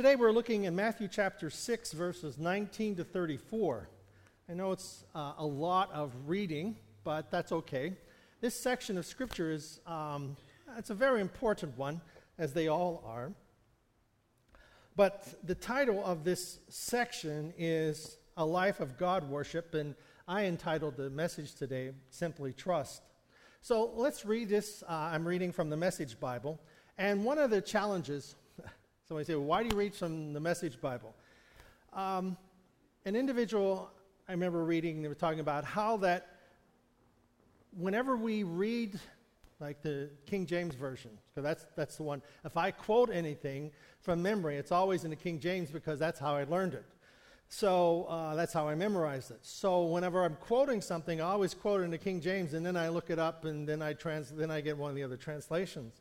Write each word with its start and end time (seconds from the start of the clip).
Today 0.00 0.16
we're 0.16 0.32
looking 0.32 0.64
in 0.64 0.74
Matthew 0.74 1.08
chapter 1.08 1.50
6, 1.50 1.92
verses 1.92 2.38
19 2.38 2.96
to 2.96 3.04
34. 3.04 3.86
I 4.48 4.54
know 4.54 4.72
it's 4.72 5.04
uh, 5.14 5.34
a 5.36 5.44
lot 5.44 5.92
of 5.92 6.14
reading, 6.24 6.78
but 7.04 7.30
that's 7.30 7.52
okay. 7.52 7.92
This 8.40 8.58
section 8.58 8.96
of 8.96 9.04
Scripture 9.04 9.52
is 9.52 9.78
um, 9.86 10.38
it's 10.78 10.88
a 10.88 10.94
very 10.94 11.20
important 11.20 11.76
one, 11.76 12.00
as 12.38 12.54
they 12.54 12.66
all 12.66 13.04
are. 13.06 13.32
But 14.96 15.34
the 15.44 15.54
title 15.54 16.02
of 16.02 16.24
this 16.24 16.60
section 16.70 17.52
is 17.58 18.16
A 18.38 18.44
Life 18.46 18.80
of 18.80 18.96
God 18.96 19.28
Worship, 19.28 19.74
and 19.74 19.94
I 20.26 20.46
entitled 20.46 20.96
the 20.96 21.10
message 21.10 21.56
today 21.56 21.90
simply 22.08 22.54
Trust. 22.54 23.02
So 23.60 23.92
let's 23.94 24.24
read 24.24 24.48
this. 24.48 24.82
Uh, 24.88 24.92
I'm 24.92 25.28
reading 25.28 25.52
from 25.52 25.68
the 25.68 25.76
Message 25.76 26.18
Bible. 26.18 26.58
And 26.96 27.22
one 27.22 27.36
of 27.36 27.50
the 27.50 27.60
challenges, 27.60 28.36
somebody 29.10 29.26
say, 29.26 29.34
well, 29.34 29.42
why 29.42 29.60
do 29.60 29.68
you 29.68 29.74
read 29.74 29.92
from 29.92 30.32
the 30.32 30.38
Message 30.38 30.80
Bible? 30.80 31.12
Um, 31.92 32.36
an 33.04 33.16
individual, 33.16 33.90
I 34.28 34.30
remember 34.30 34.62
reading, 34.62 35.02
they 35.02 35.08
were 35.08 35.16
talking 35.16 35.40
about 35.40 35.64
how 35.64 35.96
that 35.96 36.28
whenever 37.76 38.16
we 38.16 38.44
read 38.44 39.00
like 39.58 39.82
the 39.82 40.10
King 40.26 40.46
James 40.46 40.76
Version, 40.76 41.10
because 41.26 41.42
that's, 41.42 41.66
that's 41.74 41.96
the 41.96 42.04
one, 42.04 42.22
if 42.44 42.56
I 42.56 42.70
quote 42.70 43.10
anything 43.12 43.72
from 44.00 44.22
memory, 44.22 44.58
it's 44.58 44.70
always 44.70 45.02
in 45.02 45.10
the 45.10 45.16
King 45.16 45.40
James 45.40 45.72
because 45.72 45.98
that's 45.98 46.20
how 46.20 46.36
I 46.36 46.44
learned 46.44 46.74
it. 46.74 46.84
So 47.48 48.04
uh, 48.04 48.36
that's 48.36 48.52
how 48.52 48.68
I 48.68 48.76
memorized 48.76 49.32
it. 49.32 49.40
So 49.42 49.86
whenever 49.86 50.24
I'm 50.24 50.36
quoting 50.36 50.80
something, 50.80 51.20
I 51.20 51.24
always 51.30 51.52
quote 51.52 51.80
it 51.80 51.82
in 51.82 51.90
the 51.90 51.98
King 51.98 52.20
James, 52.20 52.54
and 52.54 52.64
then 52.64 52.76
I 52.76 52.90
look 52.90 53.10
it 53.10 53.18
up, 53.18 53.44
and 53.44 53.68
then 53.68 53.82
I 53.82 53.92
trans- 53.92 54.30
then 54.30 54.52
I 54.52 54.60
get 54.60 54.78
one 54.78 54.90
of 54.90 54.94
the 54.94 55.02
other 55.02 55.16
translations. 55.16 56.00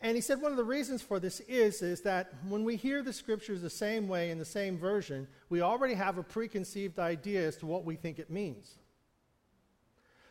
And 0.00 0.14
he 0.14 0.20
said 0.20 0.40
one 0.40 0.52
of 0.52 0.56
the 0.56 0.64
reasons 0.64 1.02
for 1.02 1.18
this 1.18 1.40
is 1.40 1.82
is 1.82 2.02
that 2.02 2.32
when 2.48 2.64
we 2.64 2.76
hear 2.76 3.02
the 3.02 3.12
scriptures 3.12 3.62
the 3.62 3.70
same 3.70 4.06
way 4.06 4.30
in 4.30 4.38
the 4.38 4.44
same 4.44 4.78
version, 4.78 5.26
we 5.48 5.60
already 5.60 5.94
have 5.94 6.18
a 6.18 6.22
preconceived 6.22 6.98
idea 6.98 7.46
as 7.46 7.56
to 7.56 7.66
what 7.66 7.84
we 7.84 7.96
think 7.96 8.18
it 8.18 8.30
means. 8.30 8.76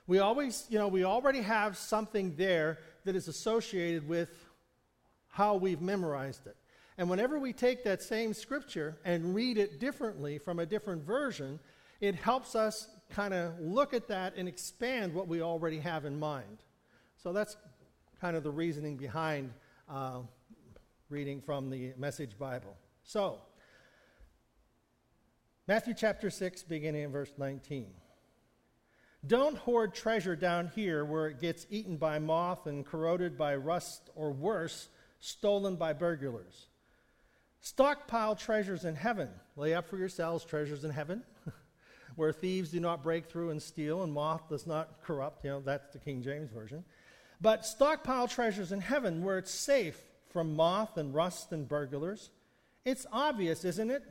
We 0.07 0.19
always, 0.19 0.65
you 0.69 0.79
know, 0.79 0.87
we 0.87 1.03
already 1.03 1.41
have 1.41 1.75
something 1.75 2.35
there 2.37 2.79
that 3.03 3.15
is 3.15 3.27
associated 3.27 4.07
with 4.07 4.29
how 5.27 5.55
we've 5.55 5.81
memorized 5.81 6.47
it. 6.47 6.55
And 6.97 7.09
whenever 7.09 7.37
we 7.37 7.51
take 7.51 7.83
that 7.83 8.01
same 8.01 8.33
scripture 8.33 8.97
and 9.03 9.35
read 9.35 9.57
it 9.57 9.79
differently 9.79 10.37
from 10.37 10.59
a 10.59 10.65
different 10.65 11.03
version, 11.03 11.59
it 11.99 12.15
helps 12.15 12.55
us 12.55 12.87
kind 13.09 13.33
of 13.33 13.59
look 13.59 13.93
at 13.93 14.07
that 14.07 14.35
and 14.37 14.47
expand 14.47 15.13
what 15.13 15.27
we 15.27 15.41
already 15.41 15.79
have 15.79 16.05
in 16.05 16.17
mind. 16.17 16.63
So 17.21 17.33
that's 17.33 17.57
kind 18.19 18.35
of 18.35 18.43
the 18.43 18.51
reasoning 18.51 18.97
behind 18.97 19.51
uh, 19.89 20.19
reading 21.09 21.41
from 21.41 21.69
the 21.69 21.93
Message 21.97 22.37
Bible. 22.37 22.75
So, 23.03 23.39
Matthew 25.67 25.93
chapter 25.93 26.29
6, 26.29 26.63
beginning 26.63 27.03
in 27.03 27.11
verse 27.11 27.31
19. 27.37 27.87
Don't 29.25 29.57
hoard 29.57 29.93
treasure 29.93 30.35
down 30.35 30.71
here 30.73 31.03
where 31.03 31.27
it 31.27 31.39
gets 31.39 31.67
eaten 31.69 31.97
by 31.97 32.19
moth 32.19 32.65
and 32.67 32.85
corroded 32.85 33.37
by 33.37 33.55
rust, 33.55 34.09
or 34.15 34.31
worse, 34.31 34.89
stolen 35.19 35.75
by 35.75 35.93
burglars. 35.93 36.67
Stockpile 37.59 38.35
treasures 38.35 38.85
in 38.85 38.95
heaven. 38.95 39.29
Lay 39.55 39.73
up 39.73 39.89
for 39.89 39.97
yourselves 39.97 40.45
treasures 40.45 40.83
in 40.83 40.91
heaven, 40.91 41.23
where 42.15 42.31
thieves 42.31 42.71
do 42.71 42.79
not 42.79 43.03
break 43.03 43.25
through 43.25 43.49
and 43.49 43.61
steal, 43.61 44.03
and 44.03 44.13
moth 44.13 44.47
does 44.49 44.65
not 44.65 45.01
corrupt. 45.03 45.43
You 45.43 45.51
know, 45.51 45.59
that's 45.59 45.91
the 45.91 45.99
King 45.99 46.21
James 46.21 46.49
Version. 46.51 46.83
But 47.39 47.65
stockpile 47.65 48.27
treasures 48.27 48.71
in 48.71 48.81
heaven, 48.81 49.23
where 49.23 49.37
it's 49.37 49.51
safe 49.51 49.99
from 50.31 50.55
moth 50.55 50.97
and 50.97 51.13
rust 51.13 51.51
and 51.51 51.67
burglars. 51.67 52.29
It's 52.83 53.05
obvious, 53.11 53.63
isn't 53.65 53.91
it? 53.91 54.03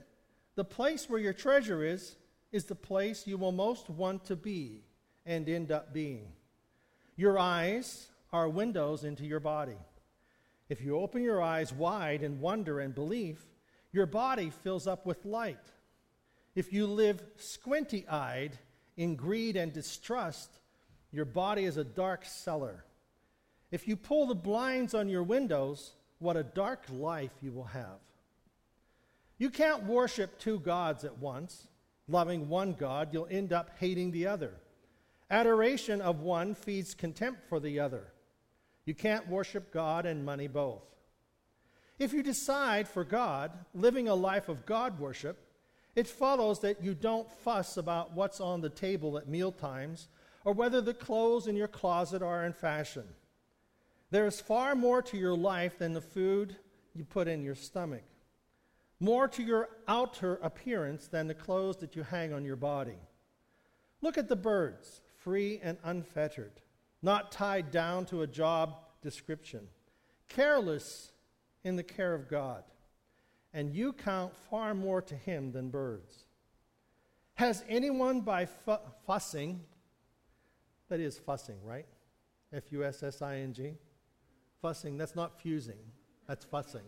The 0.54 0.64
place 0.64 1.09
where 1.09 1.20
your 1.20 1.32
treasure 1.32 1.84
is, 1.84 2.16
is 2.53 2.65
the 2.65 2.75
place 2.75 3.26
you 3.26 3.36
will 3.36 3.53
most 3.53 3.91
want 3.91 4.25
to 4.26 4.36
be 4.36 4.84
and 5.25 5.48
end 5.48 5.72
up 5.72 5.92
being. 5.92 6.28
Your 7.16 7.38
eyes 7.38 8.06
are 8.32 8.48
windows 8.48 9.04
into 9.04 9.25
your 9.25 9.41
body. 9.41 9.78
If 10.69 10.81
you 10.81 10.98
open 10.98 11.22
your 11.22 11.42
eyes 11.42 11.72
wide 11.72 12.22
in 12.22 12.41
wonder 12.41 12.81
and 12.81 12.94
belief, 12.94 13.44
your 13.92 14.06
body 14.06 14.50
fills 14.50 14.86
up 14.86 15.06
with 15.06 15.25
light. 15.25 15.72
If 16.54 16.72
you 16.72 16.86
live 16.86 17.22
squinty 17.36 18.06
eyed 18.09 18.59
in 18.97 19.16
greed 19.16 19.56
and 19.56 19.72
distrust, 19.72 20.50
your 21.12 21.25
body 21.25 21.65
is 21.65 21.76
a 21.76 21.84
dark 21.84 22.25
cellar. 22.25 22.84
If 23.71 23.88
you 23.88 23.97
pull 23.97 24.27
the 24.27 24.34
blinds 24.34 24.94
on 24.94 25.09
your 25.09 25.22
windows, 25.22 25.94
what 26.19 26.37
a 26.37 26.43
dark 26.43 26.84
life 26.91 27.32
you 27.43 27.53
will 27.53 27.65
have. 27.65 28.00
You 29.38 29.50
can't 29.50 29.84
worship 29.84 30.38
two 30.38 30.60
gods 30.60 31.04
at 31.04 31.19
once. 31.19 31.69
Loving 32.09 32.49
one 32.49 32.72
God, 32.72 33.09
you'll 33.12 33.28
end 33.31 33.53
up 33.53 33.71
hating 33.78 34.12
the 34.12 34.28
other. 34.28 34.53
Adoration 35.31 36.00
of 36.00 36.21
one 36.21 36.54
feeds 36.54 36.94
contempt 36.94 37.41
for 37.49 37.59
the 37.59 37.81
other. 37.81 38.12
You 38.84 38.94
can't 38.94 39.28
worship 39.28 39.72
God 39.72 40.06
and 40.06 40.25
money 40.25 40.47
both. 40.47 40.84
If 41.98 42.12
you 42.12 42.22
decide 42.22 42.87
for 42.87 43.04
God, 43.04 43.50
living 43.75 44.09
a 44.09 44.15
life 44.15 44.48
of 44.48 44.65
God 44.65 45.00
worship, 45.00 45.38
it 45.97 46.06
follows 46.06 46.60
that 46.60 46.83
you 46.83 46.94
don't 46.94 47.31
fuss 47.43 47.77
about 47.77 48.12
what's 48.12 48.41
on 48.41 48.60
the 48.60 48.69
table 48.69 49.19
at 49.19 49.28
meal 49.28 49.50
times 49.50 50.09
or 50.44 50.53
whether 50.53 50.81
the 50.81 50.94
clothes 50.94 51.48
in 51.48 51.56
your 51.56 51.69
closet 51.69 52.22
are 52.22 52.44
in 52.44 52.53
fashion. 52.53 53.04
There 54.10 54.26
is 54.26 54.40
far 54.40 54.74
more 54.74 55.02
to 55.02 55.16
your 55.16 55.36
life 55.36 55.78
than 55.78 55.92
the 55.92 56.00
food 56.00 56.56
you 56.94 57.04
put 57.04 57.28
in 57.28 57.42
your 57.42 57.54
stomach, 57.54 58.04
more 59.00 59.28
to 59.28 59.42
your 59.42 59.68
outer 59.88 60.36
appearance 60.36 61.08
than 61.08 61.26
the 61.26 61.34
clothes 61.34 61.78
that 61.78 61.96
you 61.96 62.02
hang 62.02 62.32
on 62.32 62.44
your 62.44 62.56
body. 62.56 62.98
Look 64.00 64.16
at 64.16 64.28
the 64.28 64.36
birds, 64.36 65.00
free 65.18 65.60
and 65.62 65.78
unfettered 65.84 66.60
not 67.02 67.30
tied 67.30 67.70
down 67.70 68.04
to 68.06 68.22
a 68.22 68.26
job 68.26 68.80
description, 69.00 69.68
careless 70.28 71.12
in 71.64 71.76
the 71.76 71.82
care 71.82 72.14
of 72.14 72.28
God, 72.28 72.64
and 73.52 73.72
you 73.72 73.92
count 73.92 74.34
far 74.50 74.74
more 74.74 75.00
to 75.02 75.14
Him 75.14 75.52
than 75.52 75.70
birds. 75.70 76.24
Has 77.34 77.64
anyone 77.68 78.22
by 78.22 78.46
fu- 78.46 78.78
fussing, 79.06 79.60
that 80.88 81.00
is 81.00 81.18
fussing, 81.18 81.58
right? 81.62 81.86
F 82.52 82.64
U 82.70 82.84
S 82.84 83.02
S 83.02 83.22
I 83.22 83.36
N 83.36 83.52
G? 83.52 83.74
Fussing, 84.66 84.99
that's 84.99 85.15
not 85.15 85.41
fusing, 85.41 85.78
that's 86.27 86.44
fussing. 86.44 86.82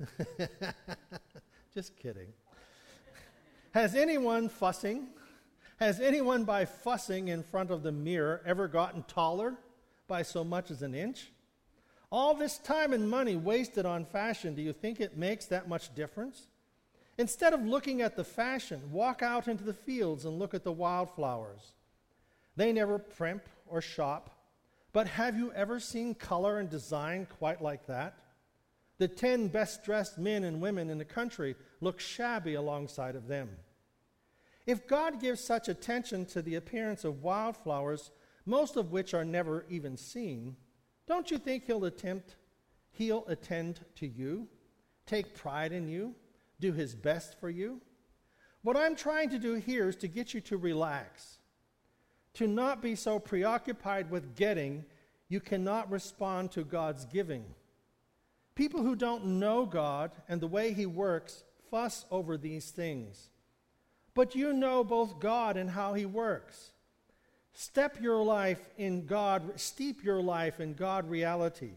Just 1.74 1.96
kidding. 1.96 2.28
Has 3.72 3.94
anyone 3.94 4.48
fussing 4.48 5.08
has 5.80 5.98
anyone, 5.98 6.44
by 6.44 6.66
fussing 6.66 7.28
in 7.28 7.42
front 7.42 7.70
of 7.70 7.82
the 7.82 7.90
mirror, 7.90 8.42
ever 8.44 8.68
gotten 8.68 9.02
taller 9.04 9.54
by 10.08 10.20
so 10.20 10.44
much 10.44 10.70
as 10.70 10.82
an 10.82 10.94
inch? 10.94 11.32
All 12.12 12.34
this 12.34 12.58
time 12.58 12.92
and 12.92 13.08
money 13.08 13.34
wasted 13.34 13.86
on 13.86 14.04
fashion, 14.04 14.54
do 14.54 14.60
you 14.60 14.74
think 14.74 15.00
it 15.00 15.16
makes 15.16 15.46
that 15.46 15.70
much 15.70 15.94
difference? 15.94 16.48
Instead 17.16 17.54
of 17.54 17.64
looking 17.64 18.02
at 18.02 18.14
the 18.14 18.24
fashion, 18.24 18.92
walk 18.92 19.22
out 19.22 19.48
into 19.48 19.64
the 19.64 19.72
fields 19.72 20.26
and 20.26 20.38
look 20.38 20.52
at 20.52 20.64
the 20.64 20.72
wildflowers. 20.72 21.72
They 22.56 22.74
never 22.74 22.98
primp 22.98 23.48
or 23.66 23.80
shop, 23.80 24.39
but 24.92 25.06
have 25.06 25.36
you 25.36 25.52
ever 25.52 25.78
seen 25.78 26.14
color 26.14 26.58
and 26.58 26.68
design 26.68 27.26
quite 27.38 27.62
like 27.62 27.86
that? 27.86 28.14
The 28.98 29.08
ten 29.08 29.48
best 29.48 29.84
dressed 29.84 30.18
men 30.18 30.44
and 30.44 30.60
women 30.60 30.90
in 30.90 30.98
the 30.98 31.04
country 31.04 31.56
look 31.80 32.00
shabby 32.00 32.54
alongside 32.54 33.16
of 33.16 33.28
them. 33.28 33.50
If 34.66 34.86
God 34.86 35.20
gives 35.20 35.42
such 35.42 35.68
attention 35.68 36.26
to 36.26 36.42
the 36.42 36.54
appearance 36.54 37.04
of 37.04 37.22
wildflowers, 37.22 38.10
most 38.44 38.76
of 38.76 38.92
which 38.92 39.14
are 39.14 39.24
never 39.24 39.64
even 39.68 39.96
seen, 39.96 40.56
don't 41.06 41.30
you 41.30 41.38
think 41.38 41.64
he'll 41.64 41.84
attempt 41.86 42.36
he'll 42.92 43.26
attend 43.26 43.80
to 43.96 44.06
you, 44.06 44.46
take 45.06 45.34
pride 45.34 45.72
in 45.72 45.88
you, 45.88 46.14
do 46.60 46.72
his 46.72 46.94
best 46.94 47.40
for 47.40 47.48
you? 47.48 47.80
What 48.62 48.76
I'm 48.76 48.94
trying 48.94 49.30
to 49.30 49.38
do 49.38 49.54
here 49.54 49.88
is 49.88 49.96
to 49.96 50.08
get 50.08 50.34
you 50.34 50.40
to 50.42 50.56
relax, 50.56 51.39
to 52.40 52.48
not 52.48 52.82
be 52.82 52.94
so 52.94 53.18
preoccupied 53.18 54.10
with 54.10 54.34
getting 54.34 54.84
you 55.28 55.40
cannot 55.40 55.90
respond 55.90 56.50
to 56.50 56.64
God's 56.64 57.04
giving. 57.06 57.44
People 58.54 58.82
who 58.82 58.96
don't 58.96 59.24
know 59.24 59.64
God 59.64 60.10
and 60.28 60.40
the 60.40 60.46
way 60.46 60.72
he 60.72 60.86
works 60.86 61.44
fuss 61.70 62.04
over 62.10 62.36
these 62.36 62.70
things 62.72 63.30
but 64.14 64.34
you 64.34 64.52
know 64.52 64.84
both 64.84 65.20
God 65.20 65.56
and 65.56 65.70
how 65.70 65.94
He 65.94 66.06
works. 66.06 66.72
Step 67.52 68.00
your 68.00 68.22
life 68.22 68.60
in 68.78 69.06
God, 69.06 69.58
steep 69.58 70.04
your 70.04 70.22
life 70.22 70.60
in 70.60 70.74
God 70.74 71.08
reality, 71.08 71.72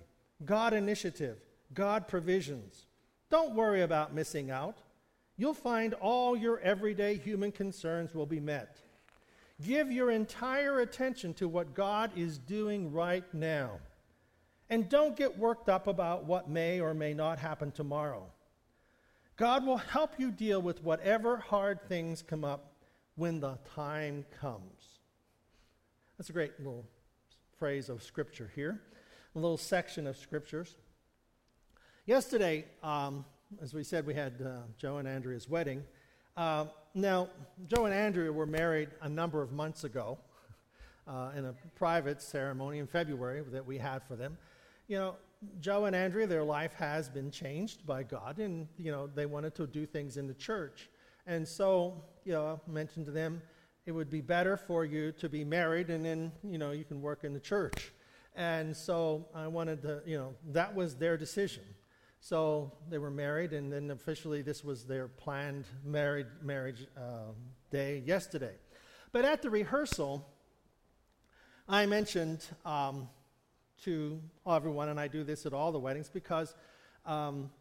God 0.45 0.73
initiative, 0.73 1.37
God 1.73 2.07
provisions. 2.07 2.85
Don't 3.29 3.55
worry 3.55 3.81
about 3.81 4.13
missing 4.13 4.51
out. 4.51 4.77
You'll 5.37 5.53
find 5.53 5.93
all 5.95 6.37
your 6.37 6.59
everyday 6.59 7.15
human 7.15 7.51
concerns 7.51 8.13
will 8.13 8.27
be 8.27 8.39
met. 8.39 8.77
Give 9.61 9.91
your 9.91 10.09
entire 10.11 10.79
attention 10.79 11.33
to 11.35 11.47
what 11.47 11.73
God 11.73 12.11
is 12.15 12.37
doing 12.37 12.91
right 12.91 13.23
now. 13.33 13.79
And 14.69 14.89
don't 14.89 15.15
get 15.15 15.37
worked 15.37 15.69
up 15.69 15.87
about 15.87 16.25
what 16.25 16.49
may 16.49 16.79
or 16.79 16.93
may 16.93 17.13
not 17.13 17.39
happen 17.39 17.71
tomorrow. 17.71 18.25
God 19.35 19.65
will 19.65 19.77
help 19.77 20.19
you 20.19 20.31
deal 20.31 20.61
with 20.61 20.83
whatever 20.83 21.37
hard 21.37 21.87
things 21.87 22.21
come 22.21 22.43
up 22.43 22.73
when 23.15 23.39
the 23.39 23.57
time 23.75 24.25
comes. 24.39 24.99
That's 26.17 26.29
a 26.29 26.33
great 26.33 26.57
little 26.59 26.85
phrase 27.57 27.89
of 27.89 28.03
Scripture 28.03 28.51
here, 28.55 28.81
a 29.35 29.39
little 29.39 29.57
section 29.57 30.07
of 30.07 30.17
Scriptures. 30.17 30.75
Yesterday, 32.05 32.65
um, 32.83 33.25
as 33.61 33.73
we 33.73 33.83
said, 33.83 34.05
we 34.05 34.13
had 34.13 34.41
uh, 34.41 34.61
Joe 34.77 34.97
and 34.97 35.07
Andrea's 35.07 35.47
wedding. 35.47 35.83
Uh, 36.35 36.65
now, 36.93 37.29
Joe 37.65 37.85
and 37.85 37.93
Andrea 37.93 38.31
were 38.31 38.45
married 38.45 38.89
a 39.01 39.09
number 39.09 39.41
of 39.41 39.51
months 39.51 39.83
ago 39.83 40.19
uh, 41.07 41.31
in 41.35 41.45
a 41.45 41.53
private 41.75 42.21
ceremony 42.21 42.79
in 42.79 42.87
February 42.87 43.43
that 43.51 43.65
we 43.65 43.77
had 43.77 44.03
for 44.03 44.15
them. 44.15 44.37
You 44.87 44.97
know, 44.97 45.15
Joe 45.59 45.85
and 45.85 45.95
Andrea, 45.95 46.27
their 46.27 46.43
life 46.43 46.73
has 46.73 47.09
been 47.09 47.31
changed 47.31 47.85
by 47.85 48.03
God, 48.03 48.37
and 48.37 48.67
you 48.77 48.91
know 48.91 49.07
they 49.07 49.25
wanted 49.25 49.55
to 49.55 49.67
do 49.67 49.85
things 49.85 50.17
in 50.17 50.27
the 50.27 50.33
church. 50.33 50.89
And 51.25 51.47
so, 51.47 52.03
you 52.25 52.33
know, 52.33 52.59
I 52.67 52.71
mentioned 52.71 53.05
to 53.07 53.11
them, 53.11 53.41
it 53.85 53.91
would 53.91 54.09
be 54.09 54.21
better 54.21 54.55
for 54.55 54.85
you 54.85 55.11
to 55.13 55.29
be 55.29 55.43
married, 55.43 55.89
and 55.89 56.05
then 56.05 56.31
you 56.43 56.57
know 56.57 56.71
you 56.71 56.83
can 56.83 57.01
work 57.01 57.23
in 57.23 57.33
the 57.33 57.39
church. 57.39 57.91
And 58.35 58.75
so 58.75 59.27
I 59.33 59.47
wanted 59.47 59.81
to, 59.83 60.01
you 60.05 60.17
know, 60.17 60.33
that 60.51 60.73
was 60.73 60.95
their 60.95 61.17
decision. 61.17 61.63
So 62.25 62.71
they 62.89 62.99
were 62.99 63.11
married, 63.11 63.51
and 63.51 63.69
then 63.69 63.91
officially 63.91 64.41
this 64.41 64.63
was 64.63 64.85
their 64.85 65.09
planned 65.09 65.65
married 65.83 66.27
marriage 66.41 66.87
uh, 66.95 67.33
day 67.69 68.01
yesterday. 68.05 68.55
But 69.11 69.25
at 69.25 69.41
the 69.41 69.49
rehearsal, 69.49 70.25
I 71.67 71.85
mentioned 71.85 72.45
um, 72.63 73.09
to 73.83 74.21
everyone, 74.49 74.87
and 74.87 75.01
I 75.01 75.09
do 75.09 75.25
this 75.25 75.45
at 75.45 75.51
all 75.51 75.73
the 75.73 75.79
weddings 75.79 76.07
because 76.07 76.55
um, 77.05 77.51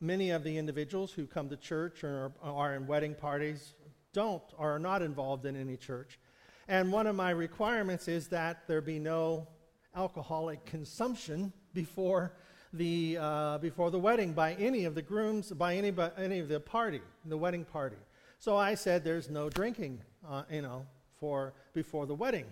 many 0.00 0.30
of 0.30 0.44
the 0.44 0.56
individuals 0.56 1.10
who 1.10 1.26
come 1.26 1.48
to 1.48 1.56
church 1.56 2.04
or 2.04 2.32
are 2.44 2.76
in 2.76 2.86
wedding 2.86 3.16
parties 3.16 3.74
don't 4.12 4.44
or 4.56 4.76
are 4.76 4.78
not 4.78 5.02
involved 5.02 5.46
in 5.46 5.56
any 5.56 5.76
church. 5.76 6.20
And 6.68 6.92
one 6.92 7.08
of 7.08 7.16
my 7.16 7.30
requirements 7.30 8.06
is 8.06 8.28
that 8.28 8.68
there 8.68 8.80
be 8.82 9.00
no 9.00 9.48
alcoholic 9.96 10.64
consumption 10.64 11.52
before 11.74 12.36
the, 12.72 13.18
uh, 13.20 13.58
before 13.58 13.90
the 13.90 13.98
wedding 13.98 14.32
by 14.32 14.54
any 14.54 14.84
of 14.84 14.94
the 14.94 15.02
grooms, 15.02 15.50
by 15.50 15.76
any, 15.76 15.90
by 15.90 16.10
any 16.16 16.38
of 16.38 16.48
the 16.48 16.60
party, 16.60 17.00
the 17.24 17.36
wedding 17.36 17.64
party. 17.64 17.96
So 18.38 18.56
I 18.56 18.74
said 18.74 19.04
there's 19.04 19.28
no 19.30 19.48
drinking, 19.48 20.00
uh, 20.28 20.44
you 20.50 20.62
know, 20.62 20.86
for, 21.20 21.52
before 21.74 22.06
the 22.06 22.14
wedding. 22.14 22.46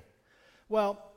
Well, 0.68 1.10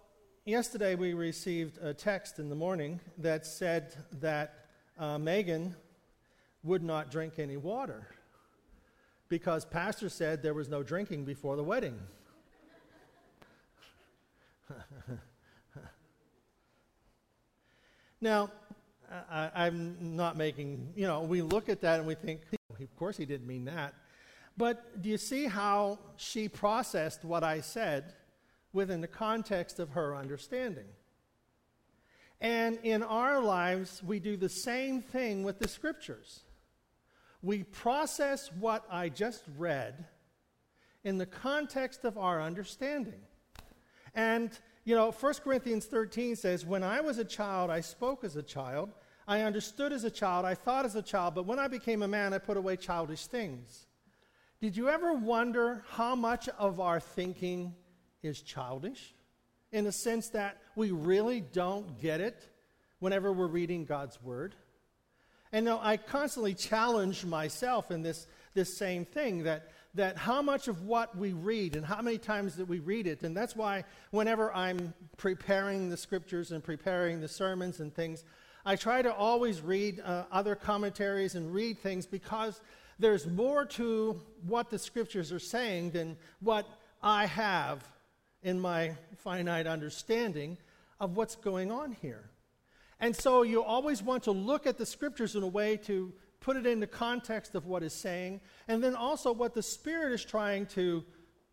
yesterday 0.46 0.96
we 0.96 1.14
received 1.14 1.78
a 1.82 1.94
text 1.94 2.40
in 2.40 2.50
the 2.50 2.56
morning 2.56 3.00
that 3.18 3.46
said 3.46 3.94
that 4.20 4.66
uh, 4.98 5.18
Megan 5.20 5.76
would 6.64 6.82
not 6.82 7.12
drink 7.12 7.40
any 7.40 7.58
water 7.58 8.08
because 9.30 9.66
pastor 9.66 10.10
said 10.10 10.42
there 10.42 10.54
was 10.54 10.70
no 10.70 10.82
drinking 10.82 11.26
before 11.26 11.56
the 11.56 11.64
wedding. 11.64 12.00
now, 18.22 18.50
I, 19.32 19.68
am 19.68 20.16
not 20.16 20.38
making, 20.38 20.94
you 20.96 21.08
know, 21.08 21.22
we 21.22 21.42
look 21.42 21.70
at 21.70 21.82
that 21.82 22.00
and 22.00 22.08
we 22.08 22.16
think, 22.16 22.42
of 22.80 22.96
course 22.96 23.18
he 23.18 23.26
didn't 23.26 23.48
mean 23.48 23.66
that. 23.66 23.94
But 24.58 25.02
do 25.02 25.10
you 25.10 25.18
see 25.18 25.46
how 25.46 26.00
she 26.18 26.48
processed 26.48 27.24
what 27.24 27.44
I 27.44 27.62
said 27.62 28.14
within 28.74 29.02
the 29.02 29.08
context 29.08 29.80
of 29.80 29.92
her 29.92 30.16
understanding. 30.16 30.88
And 32.42 32.80
in 32.84 33.04
our 33.04 33.40
lives, 33.40 34.04
we 34.04 34.20
do 34.20 34.36
the 34.36 34.50
same 34.50 35.02
thing 35.02 35.44
with 35.44 35.60
the 35.60 35.68
scriptures. 35.68 36.42
We 37.42 37.64
process 37.64 38.52
what 38.60 38.86
I 38.92 39.10
just 39.10 39.44
read 39.58 40.06
in 41.04 41.18
the 41.18 41.26
context 41.26 42.04
of 42.04 42.18
our 42.18 42.42
understanding. 42.42 43.22
And, 44.16 44.52
you 44.84 44.96
know, 44.96 45.12
1 45.12 45.34
Corinthians 45.44 45.86
13 45.86 46.36
says, 46.36 46.66
When 46.66 46.84
I 46.84 47.02
was 47.02 47.18
a 47.18 47.26
child, 47.26 47.70
I 47.70 47.82
spoke 47.82 48.24
as 48.24 48.36
a 48.36 48.44
child, 48.44 48.92
I 49.28 49.42
understood 49.42 49.94
as 49.94 50.04
a 50.04 50.12
child, 50.12 50.46
I 50.46 50.56
thought 50.56 50.86
as 50.86 50.96
a 50.96 51.02
child, 51.02 51.36
but 51.36 51.46
when 51.46 51.60
I 51.60 51.68
became 51.68 52.02
a 52.02 52.08
man, 52.08 52.34
I 52.34 52.40
put 52.40 52.58
away 52.58 52.76
childish 52.76 53.28
things. 53.28 53.88
Did 54.62 54.76
you 54.76 54.90
ever 54.90 55.14
wonder 55.14 55.84
how 55.90 56.16
much 56.16 56.50
of 56.50 56.80
our 56.80 57.00
thinking 57.00 57.74
is 58.24 58.42
childish 58.42 59.14
in 59.72 59.84
the 59.84 59.92
sense 59.92 60.30
that 60.30 60.58
we 60.76 60.92
really 60.92 61.42
don't 61.42 62.00
get 62.00 62.22
it 62.22 62.48
whenever 63.00 63.34
we're 63.34 63.48
reading 63.48 63.84
God's 63.84 64.22
Word. 64.22 64.56
And 65.52 65.66
now 65.66 65.80
I 65.84 65.98
constantly 65.98 66.54
challenge 66.54 67.26
myself 67.26 67.92
in 67.92 68.02
this, 68.02 68.28
this 68.54 68.78
same 68.78 69.04
thing 69.04 69.44
that, 69.44 69.70
that 69.96 70.18
how 70.18 70.42
much 70.42 70.68
of 70.68 70.84
what 70.84 71.16
we 71.16 71.34
read 71.34 71.76
and 71.76 71.86
how 71.86 72.02
many 72.02 72.18
times 72.18 72.56
that 72.56 72.66
we 72.66 72.80
read 72.80 73.06
it. 73.06 73.24
And 73.24 73.38
that's 73.38 73.56
why 73.56 73.84
whenever 74.12 74.54
I'm 74.54 74.94
preparing 75.18 75.90
the 75.90 75.98
scriptures 75.98 76.52
and 76.52 76.64
preparing 76.64 77.22
the 77.22 77.28
sermons 77.28 77.80
and 77.80 77.94
things, 77.94 78.24
I 78.66 78.76
try 78.76 79.02
to 79.02 79.14
always 79.14 79.62
read 79.62 80.02
uh, 80.04 80.24
other 80.32 80.56
commentaries 80.56 81.36
and 81.36 81.54
read 81.54 81.80
things 81.80 82.06
because 82.06 82.62
there's 82.98 83.28
more 83.28 83.66
to 83.66 84.22
what 84.48 84.70
the 84.70 84.80
scriptures 84.80 85.32
are 85.32 85.40
saying 85.40 85.92
than 85.92 86.18
what 86.40 86.66
I 87.02 87.26
have 87.26 87.88
in 88.42 88.60
my 88.60 88.96
finite 89.18 89.68
understanding 89.68 90.58
of 91.00 91.18
what's 91.18 91.36
going 91.36 91.72
on 91.72 91.92
here. 92.02 92.30
And 93.00 93.16
so 93.16 93.42
you 93.42 93.62
always 93.62 94.02
want 94.02 94.24
to 94.24 94.32
look 94.32 94.66
at 94.66 94.78
the 94.78 94.86
scriptures 94.86 95.36
in 95.36 95.44
a 95.44 95.48
way 95.48 95.76
to 95.78 96.14
put 96.44 96.58
it 96.58 96.68
in 96.68 96.80
the 96.80 96.88
context 96.88 97.56
of 97.56 97.66
what 97.66 97.82
is 97.82 97.94
saying, 97.94 98.42
and 98.68 98.84
then 98.84 98.96
also 98.96 99.32
what 99.32 99.56
the 99.56 99.64
Spirit 99.64 100.14
is 100.14 100.24
trying 100.24 100.68
to 100.68 101.04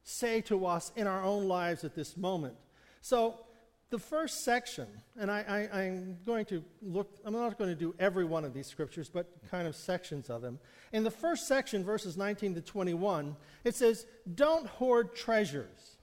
say 0.02 0.40
to 0.42 0.66
us 0.66 0.92
in 0.96 1.06
our 1.06 1.24
own 1.24 1.48
lives 1.48 1.84
at 1.84 1.94
this 1.94 2.16
moment. 2.16 2.54
So 3.00 3.40
the 3.88 3.98
first 3.98 4.44
section, 4.44 4.86
and 5.18 5.30
I, 5.30 5.68
am 5.72 6.18
going 6.26 6.44
to 6.46 6.62
look, 6.82 7.18
I'm 7.24 7.32
not 7.32 7.56
going 7.56 7.70
to 7.70 7.76
do 7.76 7.94
every 7.98 8.24
one 8.24 8.44
of 8.44 8.52
these 8.52 8.66
scriptures, 8.66 9.08
but 9.08 9.26
kind 9.50 9.66
of 9.66 9.74
sections 9.74 10.28
of 10.28 10.42
them. 10.42 10.58
In 10.92 11.04
the 11.04 11.10
first 11.10 11.48
section, 11.48 11.84
verses 11.84 12.16
19 12.16 12.54
to 12.56 12.60
21, 12.60 13.36
it 13.64 13.74
says, 13.74 14.06
Don't 14.34 14.66
hoard 14.66 15.14
treasures 15.14 15.96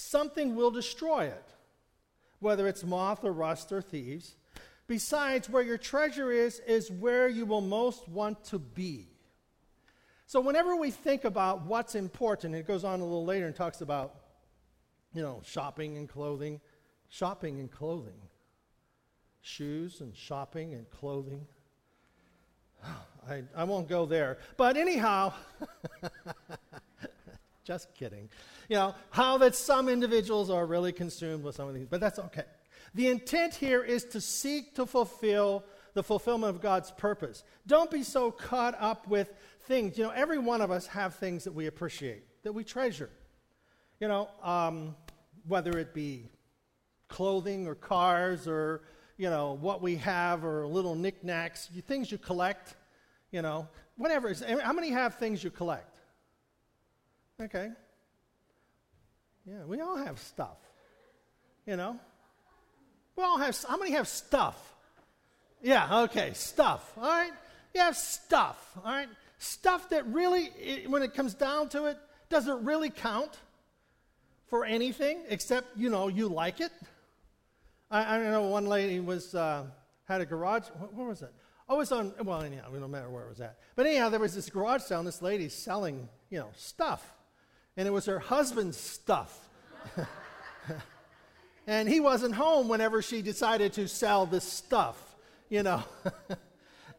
something 0.00 0.56
will 0.56 0.70
destroy 0.70 1.26
it, 1.26 1.44
whether 2.38 2.66
it's 2.66 2.84
moth 2.84 3.24
or 3.24 3.32
rust 3.32 3.70
or 3.70 3.82
thieves. 3.82 4.36
Besides, 4.90 5.48
where 5.48 5.62
your 5.62 5.78
treasure 5.78 6.32
is, 6.32 6.58
is 6.66 6.90
where 6.90 7.28
you 7.28 7.46
will 7.46 7.60
most 7.60 8.08
want 8.08 8.42
to 8.46 8.58
be. 8.58 9.06
So, 10.26 10.40
whenever 10.40 10.74
we 10.74 10.90
think 10.90 11.24
about 11.24 11.64
what's 11.64 11.94
important, 11.94 12.56
it 12.56 12.66
goes 12.66 12.82
on 12.82 12.98
a 12.98 13.04
little 13.04 13.24
later 13.24 13.46
and 13.46 13.54
talks 13.54 13.82
about, 13.82 14.16
you 15.14 15.22
know, 15.22 15.42
shopping 15.44 15.96
and 15.96 16.08
clothing. 16.08 16.60
Shopping 17.08 17.60
and 17.60 17.70
clothing. 17.70 18.20
Shoes 19.42 20.00
and 20.00 20.16
shopping 20.16 20.74
and 20.74 20.90
clothing. 20.90 21.46
I, 23.28 23.44
I 23.54 23.62
won't 23.62 23.88
go 23.88 24.06
there. 24.06 24.38
But 24.56 24.76
anyhow, 24.76 25.34
just 27.64 27.94
kidding 27.94 28.28
you 28.68 28.76
know, 28.76 28.94
how 29.10 29.38
that 29.38 29.54
some 29.56 29.88
individuals 29.88 30.48
are 30.48 30.64
really 30.64 30.92
consumed 30.92 31.42
with 31.42 31.56
some 31.56 31.68
of 31.68 31.74
these, 31.74 31.86
but 31.88 32.00
that's 32.00 32.20
okay. 32.20 32.44
The 32.94 33.08
intent 33.08 33.54
here 33.54 33.82
is 33.82 34.04
to 34.06 34.20
seek 34.20 34.74
to 34.74 34.86
fulfill 34.86 35.64
the 35.94 36.02
fulfillment 36.02 36.54
of 36.54 36.62
God's 36.62 36.90
purpose. 36.90 37.44
Don't 37.66 37.90
be 37.90 38.02
so 38.02 38.30
caught 38.30 38.76
up 38.80 39.08
with 39.08 39.32
things. 39.62 39.98
You 39.98 40.04
know, 40.04 40.10
every 40.10 40.38
one 40.38 40.60
of 40.60 40.70
us 40.70 40.86
have 40.88 41.14
things 41.14 41.44
that 41.44 41.52
we 41.52 41.66
appreciate, 41.66 42.24
that 42.42 42.52
we 42.52 42.64
treasure. 42.64 43.10
You 44.00 44.08
know, 44.08 44.28
um, 44.42 44.96
whether 45.46 45.78
it 45.78 45.94
be 45.94 46.28
clothing 47.08 47.66
or 47.66 47.74
cars 47.74 48.48
or, 48.48 48.82
you 49.16 49.28
know, 49.28 49.58
what 49.60 49.82
we 49.82 49.96
have 49.96 50.44
or 50.44 50.66
little 50.66 50.94
knickknacks, 50.94 51.68
things 51.86 52.10
you 52.10 52.18
collect, 52.18 52.76
you 53.30 53.42
know, 53.42 53.68
whatever. 53.96 54.32
How 54.62 54.72
many 54.72 54.90
have 54.90 55.16
things 55.16 55.44
you 55.44 55.50
collect? 55.50 55.98
Okay. 57.40 57.70
Yeah, 59.46 59.64
we 59.66 59.80
all 59.80 59.96
have 59.96 60.18
stuff. 60.18 60.58
You 61.66 61.76
know? 61.76 61.98
We 63.20 63.26
all 63.26 63.36
have, 63.36 63.54
how 63.68 63.76
many 63.76 63.90
have 63.90 64.08
stuff? 64.08 64.56
Yeah, 65.60 66.04
okay, 66.04 66.32
stuff. 66.32 66.90
All 66.96 67.02
right? 67.02 67.32
You 67.74 67.82
have 67.82 67.94
stuff. 67.94 68.56
All 68.82 68.90
right? 68.90 69.08
Stuff 69.36 69.90
that 69.90 70.06
really, 70.06 70.44
it, 70.58 70.90
when 70.90 71.02
it 71.02 71.12
comes 71.12 71.34
down 71.34 71.68
to 71.68 71.84
it, 71.84 71.98
doesn't 72.30 72.64
really 72.64 72.88
count 72.88 73.36
for 74.46 74.64
anything 74.64 75.20
except, 75.28 75.76
you 75.76 75.90
know, 75.90 76.08
you 76.08 76.28
like 76.28 76.62
it. 76.62 76.72
I, 77.90 78.16
I 78.16 78.22
know 78.30 78.44
one 78.44 78.64
lady 78.64 79.00
was, 79.00 79.34
uh, 79.34 79.64
had 80.04 80.22
a 80.22 80.24
garage, 80.24 80.68
where 80.94 81.08
was 81.08 81.20
it? 81.20 81.34
Oh, 81.68 81.74
it 81.74 81.78
was 81.80 81.92
on, 81.92 82.14
well, 82.24 82.40
anyhow, 82.40 82.72
it 82.74 82.80
don't 82.80 82.90
matter 82.90 83.10
where 83.10 83.24
it 83.24 83.28
was 83.28 83.42
at. 83.42 83.58
But 83.76 83.84
anyhow, 83.84 84.08
there 84.08 84.18
was 84.18 84.34
this 84.34 84.48
garage 84.48 84.80
sale, 84.80 85.00
and 85.00 85.06
this 85.06 85.20
lady 85.20 85.50
selling, 85.50 86.08
you 86.30 86.38
know, 86.38 86.48
stuff 86.56 87.04
and 87.76 87.86
it 87.86 87.90
was 87.90 88.06
her 88.06 88.18
husband's 88.18 88.78
stuff. 88.78 89.50
and 91.66 91.88
he 91.88 92.00
wasn't 92.00 92.34
home 92.34 92.68
whenever 92.68 93.02
she 93.02 93.22
decided 93.22 93.72
to 93.74 93.88
sell 93.88 94.26
this 94.26 94.44
stuff, 94.44 95.16
you 95.48 95.62
know. 95.62 95.82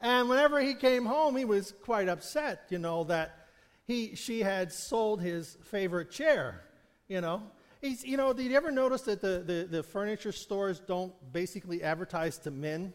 And 0.02 0.28
whenever 0.28 0.60
he 0.60 0.74
came 0.74 1.06
home, 1.06 1.36
he 1.36 1.46
was 1.46 1.74
quite 1.84 2.10
upset, 2.10 2.64
you 2.70 2.80
know, 2.80 3.04
that 3.06 3.48
he, 3.86 4.16
she 4.16 4.40
had 4.40 4.74
sold 4.74 5.22
his 5.22 5.58
favorite 5.64 6.10
chair, 6.10 6.62
you 7.08 7.22
know. 7.22 7.44
He's, 7.82 8.04
you 8.04 8.18
know, 8.18 8.34
did 8.34 8.48
you 8.48 8.58
ever 8.58 8.72
notice 8.72 9.02
that 9.04 9.22
the, 9.22 9.44
the, 9.46 9.68
the 9.70 9.84
furniture 9.84 10.32
stores 10.32 10.80
don't 10.80 11.14
basically 11.32 11.84
advertise 11.84 12.40
to 12.40 12.52
men? 12.52 12.94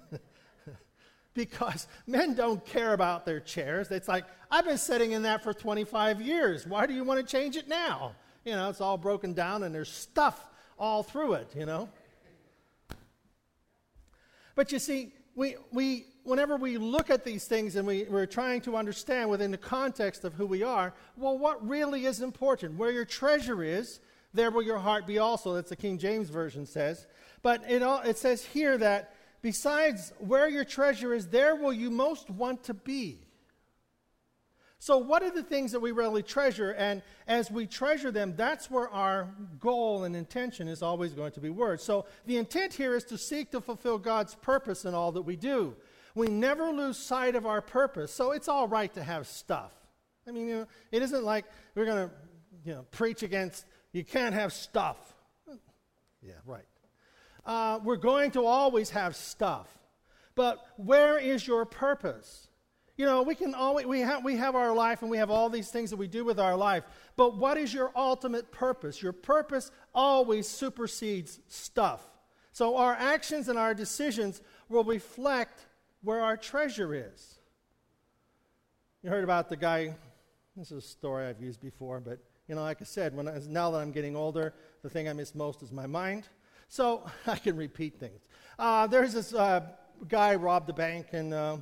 because 1.34 1.86
men 2.06 2.34
don't 2.34 2.64
care 2.64 2.94
about 2.94 3.26
their 3.26 3.40
chairs. 3.40 3.90
It's 3.90 4.08
like, 4.08 4.24
I've 4.50 4.64
been 4.64 4.78
sitting 4.78 5.12
in 5.12 5.22
that 5.22 5.42
for 5.42 5.52
25 5.52 6.22
years. 6.22 6.66
Why 6.66 6.86
do 6.86 6.94
you 6.94 7.04
want 7.04 7.20
to 7.20 7.30
change 7.30 7.56
it 7.56 7.68
now? 7.68 8.14
You 8.44 8.52
know, 8.52 8.68
it's 8.68 8.80
all 8.80 8.98
broken 8.98 9.34
down 9.34 9.62
and 9.62 9.74
there's 9.74 9.90
stuff 9.90 10.44
all 10.78 11.02
through 11.02 11.34
it, 11.34 11.54
you 11.56 11.66
know. 11.66 11.88
But 14.54 14.72
you 14.72 14.78
see, 14.78 15.12
we, 15.34 15.56
we, 15.72 16.06
whenever 16.24 16.56
we 16.56 16.76
look 16.76 17.08
at 17.08 17.24
these 17.24 17.46
things 17.46 17.76
and 17.76 17.86
we, 17.86 18.04
we're 18.04 18.26
trying 18.26 18.60
to 18.62 18.76
understand 18.76 19.30
within 19.30 19.50
the 19.50 19.56
context 19.58 20.24
of 20.24 20.34
who 20.34 20.46
we 20.46 20.62
are, 20.62 20.92
well, 21.16 21.38
what 21.38 21.66
really 21.66 22.04
is 22.06 22.20
important? 22.20 22.78
Where 22.78 22.90
your 22.90 23.04
treasure 23.04 23.62
is, 23.62 24.00
there 24.34 24.50
will 24.50 24.62
your 24.62 24.78
heart 24.78 25.06
be 25.06 25.18
also. 25.18 25.54
That's 25.54 25.70
the 25.70 25.76
King 25.76 25.98
James 25.98 26.28
Version 26.28 26.66
says. 26.66 27.06
But 27.42 27.62
it, 27.68 27.82
all, 27.82 28.00
it 28.00 28.18
says 28.18 28.44
here 28.44 28.76
that 28.78 29.14
besides 29.40 30.12
where 30.18 30.48
your 30.48 30.64
treasure 30.64 31.14
is, 31.14 31.28
there 31.28 31.54
will 31.56 31.72
you 31.72 31.90
most 31.90 32.30
want 32.30 32.64
to 32.64 32.74
be. 32.74 33.18
So, 34.82 34.98
what 34.98 35.22
are 35.22 35.30
the 35.30 35.44
things 35.44 35.70
that 35.70 35.78
we 35.78 35.92
really 35.92 36.24
treasure? 36.24 36.72
And 36.72 37.02
as 37.28 37.52
we 37.52 37.68
treasure 37.68 38.10
them, 38.10 38.34
that's 38.36 38.68
where 38.68 38.88
our 38.88 39.32
goal 39.60 40.02
and 40.02 40.16
intention 40.16 40.66
is 40.66 40.82
always 40.82 41.12
going 41.12 41.30
to 41.34 41.40
be 41.40 41.50
word. 41.50 41.80
So, 41.80 42.04
the 42.26 42.36
intent 42.36 42.72
here 42.74 42.96
is 42.96 43.04
to 43.04 43.16
seek 43.16 43.52
to 43.52 43.60
fulfill 43.60 43.96
God's 43.96 44.34
purpose 44.34 44.84
in 44.84 44.92
all 44.92 45.12
that 45.12 45.22
we 45.22 45.36
do. 45.36 45.76
We 46.16 46.26
never 46.26 46.72
lose 46.72 46.96
sight 46.96 47.36
of 47.36 47.46
our 47.46 47.62
purpose. 47.62 48.12
So, 48.12 48.32
it's 48.32 48.48
all 48.48 48.66
right 48.66 48.92
to 48.94 49.04
have 49.04 49.28
stuff. 49.28 49.70
I 50.26 50.32
mean, 50.32 50.48
you 50.48 50.54
know, 50.56 50.66
it 50.90 51.00
isn't 51.02 51.22
like 51.22 51.44
we're 51.76 51.84
going 51.84 52.08
to 52.08 52.14
you 52.64 52.72
know, 52.72 52.84
preach 52.90 53.22
against 53.22 53.64
you 53.92 54.02
can't 54.02 54.34
have 54.34 54.52
stuff. 54.52 54.96
Yeah, 56.20 56.32
right. 56.44 56.66
Uh, 57.46 57.78
we're 57.84 57.94
going 57.94 58.32
to 58.32 58.46
always 58.46 58.90
have 58.90 59.14
stuff. 59.14 59.68
But 60.34 60.58
where 60.76 61.18
is 61.18 61.46
your 61.46 61.66
purpose? 61.66 62.48
You 62.96 63.06
know, 63.06 63.22
we 63.22 63.34
can 63.34 63.54
always 63.54 63.86
we 63.86 64.00
have 64.00 64.22
we 64.22 64.36
have 64.36 64.54
our 64.54 64.74
life 64.74 65.00
and 65.00 65.10
we 65.10 65.16
have 65.16 65.30
all 65.30 65.48
these 65.48 65.70
things 65.70 65.90
that 65.90 65.96
we 65.96 66.08
do 66.08 66.24
with 66.24 66.38
our 66.38 66.54
life. 66.54 66.84
But 67.16 67.36
what 67.36 67.56
is 67.56 67.72
your 67.72 67.90
ultimate 67.96 68.52
purpose? 68.52 69.02
Your 69.02 69.14
purpose 69.14 69.70
always 69.94 70.46
supersedes 70.46 71.40
stuff. 71.48 72.06
So 72.52 72.76
our 72.76 72.92
actions 72.92 73.48
and 73.48 73.58
our 73.58 73.72
decisions 73.72 74.42
will 74.68 74.84
reflect 74.84 75.66
where 76.02 76.20
our 76.20 76.36
treasure 76.36 76.94
is. 76.94 77.38
You 79.02 79.08
heard 79.08 79.24
about 79.24 79.48
the 79.48 79.56
guy. 79.56 79.94
This 80.54 80.70
is 80.70 80.84
a 80.84 80.86
story 80.86 81.26
I've 81.26 81.40
used 81.40 81.62
before, 81.62 81.98
but 81.98 82.18
you 82.46 82.54
know, 82.54 82.62
like 82.62 82.82
I 82.82 82.84
said, 82.84 83.16
when 83.16 83.26
I, 83.26 83.40
now 83.48 83.70
that 83.70 83.78
I'm 83.78 83.90
getting 83.90 84.16
older, 84.16 84.52
the 84.82 84.90
thing 84.90 85.08
I 85.08 85.14
miss 85.14 85.34
most 85.34 85.62
is 85.62 85.72
my 85.72 85.86
mind. 85.86 86.28
So 86.68 87.10
I 87.26 87.36
can 87.36 87.56
repeat 87.56 87.98
things. 87.98 88.28
Uh, 88.58 88.86
there's 88.86 89.14
this 89.14 89.32
uh, 89.32 89.62
guy 90.06 90.34
robbed 90.34 90.68
a 90.68 90.74
bank 90.74 91.06
and. 91.12 91.32
Uh, 91.32 91.56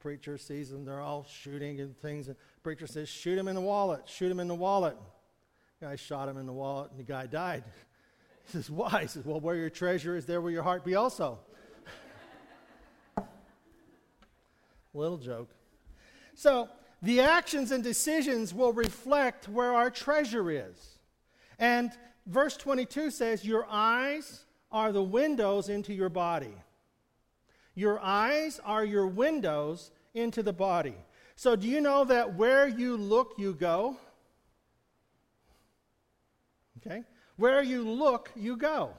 Preacher 0.00 0.38
sees 0.38 0.70
them, 0.70 0.84
they're 0.84 1.00
all 1.00 1.24
shooting 1.24 1.80
and 1.80 1.96
things. 1.98 2.28
And 2.28 2.36
preacher 2.62 2.86
says, 2.86 3.08
Shoot 3.08 3.38
him 3.38 3.48
in 3.48 3.54
the 3.54 3.60
wallet, 3.60 4.02
shoot 4.06 4.30
him 4.30 4.40
in 4.40 4.48
the 4.48 4.54
wallet. 4.54 4.96
Guy 5.80 5.96
shot 5.96 6.28
him 6.28 6.36
in 6.36 6.46
the 6.46 6.52
wallet, 6.52 6.90
and 6.90 6.98
the 6.98 7.04
guy 7.04 7.26
died. 7.26 7.64
He 8.46 8.52
says, 8.52 8.70
Why? 8.70 9.02
He 9.02 9.08
says, 9.08 9.26
Well, 9.26 9.40
where 9.40 9.56
your 9.56 9.68
treasure 9.68 10.16
is, 10.16 10.24
there 10.24 10.40
will 10.40 10.50
your 10.50 10.62
heart 10.62 10.82
be 10.82 10.94
also. 10.94 11.38
Little 14.94 15.18
joke. 15.18 15.50
So, 16.34 16.70
the 17.02 17.20
actions 17.20 17.72
and 17.72 17.84
decisions 17.84 18.54
will 18.54 18.72
reflect 18.72 19.48
where 19.48 19.74
our 19.74 19.90
treasure 19.90 20.50
is. 20.50 20.98
And 21.58 21.92
verse 22.26 22.56
22 22.56 23.10
says, 23.10 23.44
Your 23.44 23.66
eyes 23.68 24.46
are 24.72 24.92
the 24.92 25.02
windows 25.02 25.68
into 25.68 25.92
your 25.92 26.08
body. 26.08 26.54
Your 27.78 28.00
eyes 28.02 28.60
are 28.64 28.84
your 28.84 29.06
windows 29.06 29.92
into 30.12 30.42
the 30.42 30.52
body. 30.52 30.96
So, 31.36 31.54
do 31.54 31.68
you 31.68 31.80
know 31.80 32.04
that 32.06 32.34
where 32.34 32.66
you 32.66 32.96
look, 32.96 33.34
you 33.38 33.54
go? 33.54 33.96
Okay? 36.78 37.04
Where 37.36 37.62
you 37.62 37.88
look, 37.88 38.32
you 38.34 38.56
go. 38.56 38.94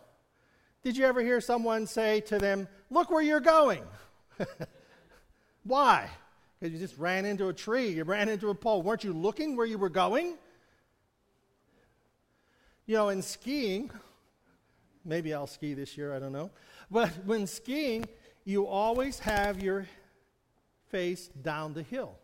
Did 0.82 0.96
you 0.96 1.04
ever 1.06 1.20
hear 1.20 1.42
someone 1.42 1.88
say 1.88 2.22
to 2.22 2.40
them, 2.40 2.70
Look 2.90 3.12
where 3.12 3.22
you're 3.22 3.42
going? 3.42 3.84
Why? 5.66 6.10
Because 6.58 6.72
you 6.72 6.80
just 6.80 6.98
ran 6.98 7.26
into 7.26 7.50
a 7.50 7.54
tree, 7.54 7.90
you 7.90 8.06
ran 8.06 8.30
into 8.30 8.48
a 8.48 8.56
pole. 8.56 8.82
Weren't 8.82 9.04
you 9.04 9.12
looking 9.12 9.58
where 9.58 9.66
you 9.66 9.78
were 9.78 9.90
going? 9.90 10.38
You 12.86 12.96
know, 12.96 13.10
in 13.10 13.24
skiing, 13.24 13.92
maybe 15.04 15.34
I'll 15.34 15.48
ski 15.48 15.74
this 15.74 15.98
year, 15.98 16.16
I 16.16 16.20
don't 16.20 16.32
know. 16.32 16.50
But 16.90 17.10
when 17.26 17.46
skiing, 17.46 18.08
you 18.50 18.66
always 18.66 19.20
have 19.20 19.62
your 19.62 19.86
face 20.90 21.28
down 21.44 21.72
the 21.76 21.84
hill. 21.84 22.16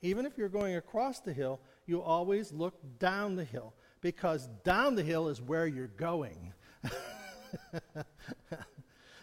Even 0.00 0.24
if 0.24 0.38
you're 0.38 0.48
going 0.48 0.76
across 0.76 1.20
the 1.20 1.34
hill, 1.34 1.60
you 1.84 2.00
always 2.00 2.50
look 2.50 2.80
down 2.98 3.36
the 3.36 3.44
hill 3.44 3.74
because 4.00 4.46
down 4.64 4.94
the 4.94 5.02
hill 5.02 5.28
is 5.28 5.42
where 5.42 5.66
you're 5.66 5.88
going. 5.88 6.54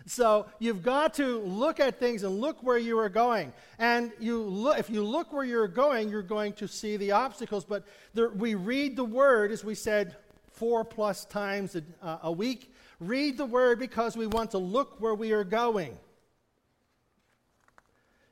so 0.06 0.46
you've 0.60 0.84
got 0.84 1.16
to 1.16 1.40
look 1.40 1.80
at 1.80 2.00
things 2.00 2.22
and 2.22 2.40
look 2.40 2.62
where 2.62 2.78
you 2.78 3.00
are 3.00 3.10
going. 3.10 3.52
And 3.80 4.12
you 4.20 4.44
look, 4.44 4.78
if 4.78 4.92
you 4.92 5.04
look 5.04 5.34
where 5.34 5.46
you're 5.46 5.68
going, 5.68 6.08
you're 6.10 6.22
going 6.22 6.54
to 6.54 6.68
see 6.68 6.98
the 6.98 7.14
obstacles. 7.14 7.66
But 7.66 7.84
there, 8.14 8.30
we 8.30 8.54
read 8.54 8.96
the 8.96 9.06
word, 9.06 9.52
as 9.52 9.64
we 9.64 9.74
said, 9.74 10.18
four 10.52 10.86
plus 10.86 11.26
times 11.26 11.76
a, 11.76 11.82
uh, 12.04 12.20
a 12.24 12.32
week. 12.32 12.72
Read 13.00 13.40
the 13.40 13.46
word 13.48 13.80
because 13.80 14.16
we 14.16 14.28
want 14.28 14.52
to 14.52 14.60
look 14.60 15.02
where 15.02 15.16
we 15.16 15.32
are 15.32 15.44
going. 15.44 15.98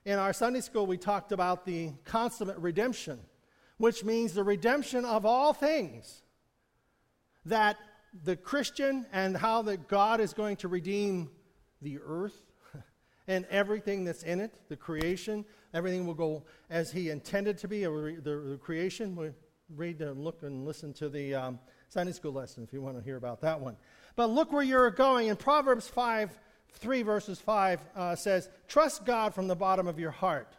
In 0.03 0.17
our 0.17 0.34
Sunday 0.34 0.62
school, 0.62 0.88
we 0.88 0.98
talked 0.98 1.31
about 1.31 1.63
the 1.63 1.91
consummate 2.05 2.58
redemption, 2.58 3.20
which 3.77 4.03
means 4.03 4.34
the 4.34 4.43
redemption 4.43 5.05
of 5.05 5.27
all 5.27 5.53
things. 5.53 6.24
That 7.46 7.77
the 8.24 8.36
Christian 8.36 9.05
and 9.13 9.38
how 9.38 9.62
that 9.63 9.88
God 9.88 10.20
is 10.20 10.34
going 10.34 10.58
to 10.58 10.67
redeem 10.67 11.29
the 11.84 12.00
earth 12.03 12.41
and 13.27 13.46
everything 13.51 14.03
that's 14.03 14.24
in 14.24 14.39
it, 14.39 14.51
the 14.70 14.75
creation, 14.75 15.46
everything 15.72 16.08
will 16.08 16.15
go 16.15 16.46
as 16.72 16.91
He 16.91 17.12
intended 17.12 17.60
to 17.60 17.67
be. 17.67 17.84
The, 17.84 18.22
the 18.24 18.60
creation, 18.60 19.15
we 19.15 19.29
read 19.75 20.01
and 20.01 20.24
look 20.24 20.41
and 20.41 20.65
listen 20.65 20.93
to 20.93 21.10
the 21.10 21.36
um, 21.36 21.60
Sunday 21.89 22.13
school 22.13 22.34
lesson 22.34 22.63
if 22.63 22.74
you 22.74 22.81
want 22.81 22.98
to 22.98 23.03
hear 23.03 23.17
about 23.17 23.39
that 23.41 23.60
one. 23.60 23.77
But 24.15 24.31
look 24.31 24.51
where 24.51 24.63
you're 24.63 24.89
going. 24.89 25.27
In 25.27 25.36
Proverbs 25.36 25.88
5 25.88 26.39
3 26.74 27.01
verses 27.04 27.40
5 27.40 27.80
uh, 27.96 28.16
says, 28.16 28.50
Trust 28.68 29.06
God 29.06 29.34
from 29.34 29.48
the 29.48 29.56
bottom 29.56 29.88
of 29.88 30.00
your 30.00 30.12
heart. 30.12 30.56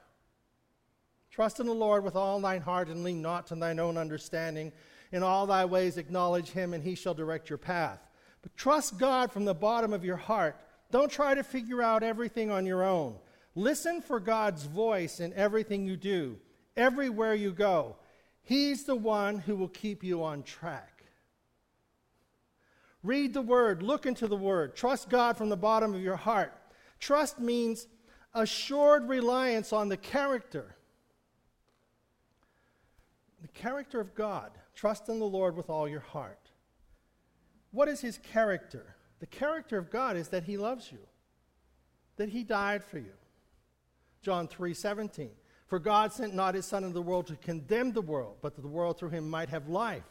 Trust 1.30 1.60
in 1.60 1.66
the 1.66 1.72
Lord 1.72 2.04
with 2.04 2.14
all 2.14 2.40
thine 2.40 2.60
heart 2.60 2.88
and 2.88 3.02
lean 3.02 3.22
not 3.22 3.46
to 3.46 3.54
thine 3.54 3.78
own 3.78 3.96
understanding. 3.96 4.72
In 5.12 5.22
all 5.22 5.46
thy 5.46 5.64
ways 5.64 5.96
acknowledge 5.96 6.50
him, 6.50 6.74
and 6.74 6.82
he 6.82 6.94
shall 6.94 7.14
direct 7.14 7.48
your 7.48 7.58
path. 7.58 8.00
But 8.42 8.56
trust 8.56 8.98
God 8.98 9.32
from 9.32 9.44
the 9.44 9.54
bottom 9.54 9.92
of 9.92 10.04
your 10.04 10.16
heart. 10.16 10.56
Don't 10.90 11.10
try 11.10 11.34
to 11.34 11.42
figure 11.42 11.82
out 11.82 12.02
everything 12.02 12.50
on 12.50 12.66
your 12.66 12.84
own. 12.84 13.16
Listen 13.54 14.02
for 14.02 14.20
God's 14.20 14.64
voice 14.64 15.20
in 15.20 15.32
everything 15.34 15.86
you 15.86 15.96
do, 15.96 16.38
everywhere 16.76 17.34
you 17.34 17.52
go. 17.52 17.96
He's 18.42 18.84
the 18.84 18.96
one 18.96 19.38
who 19.38 19.56
will 19.56 19.68
keep 19.68 20.02
you 20.02 20.24
on 20.24 20.42
track. 20.42 20.91
Read 23.02 23.34
the 23.34 23.42
word, 23.42 23.82
look 23.82 24.06
into 24.06 24.28
the 24.28 24.36
word, 24.36 24.76
trust 24.76 25.08
God 25.08 25.36
from 25.36 25.48
the 25.48 25.56
bottom 25.56 25.94
of 25.94 26.00
your 26.00 26.16
heart. 26.16 26.52
Trust 27.00 27.40
means 27.40 27.88
assured 28.34 29.08
reliance 29.08 29.72
on 29.72 29.88
the 29.88 29.96
character. 29.96 30.76
The 33.40 33.48
character 33.48 34.00
of 34.00 34.14
God. 34.14 34.52
Trust 34.74 35.08
in 35.08 35.18
the 35.18 35.24
Lord 35.24 35.56
with 35.56 35.68
all 35.68 35.88
your 35.88 36.00
heart. 36.00 36.50
What 37.72 37.88
is 37.88 38.00
his 38.00 38.18
character? 38.18 38.94
The 39.18 39.26
character 39.26 39.78
of 39.78 39.90
God 39.90 40.16
is 40.16 40.28
that 40.28 40.44
he 40.44 40.56
loves 40.56 40.92
you, 40.92 40.98
that 42.16 42.28
he 42.28 42.44
died 42.44 42.84
for 42.84 42.98
you. 42.98 43.12
John 44.22 44.46
3 44.46 44.74
17. 44.74 45.30
For 45.66 45.78
God 45.78 46.12
sent 46.12 46.34
not 46.34 46.54
his 46.54 46.66
Son 46.66 46.84
into 46.84 46.94
the 46.94 47.02
world 47.02 47.26
to 47.28 47.36
condemn 47.36 47.92
the 47.92 48.02
world, 48.02 48.36
but 48.42 48.54
that 48.54 48.62
the 48.62 48.68
world 48.68 48.98
through 48.98 49.08
him 49.08 49.28
might 49.28 49.48
have 49.48 49.68
life. 49.68 50.04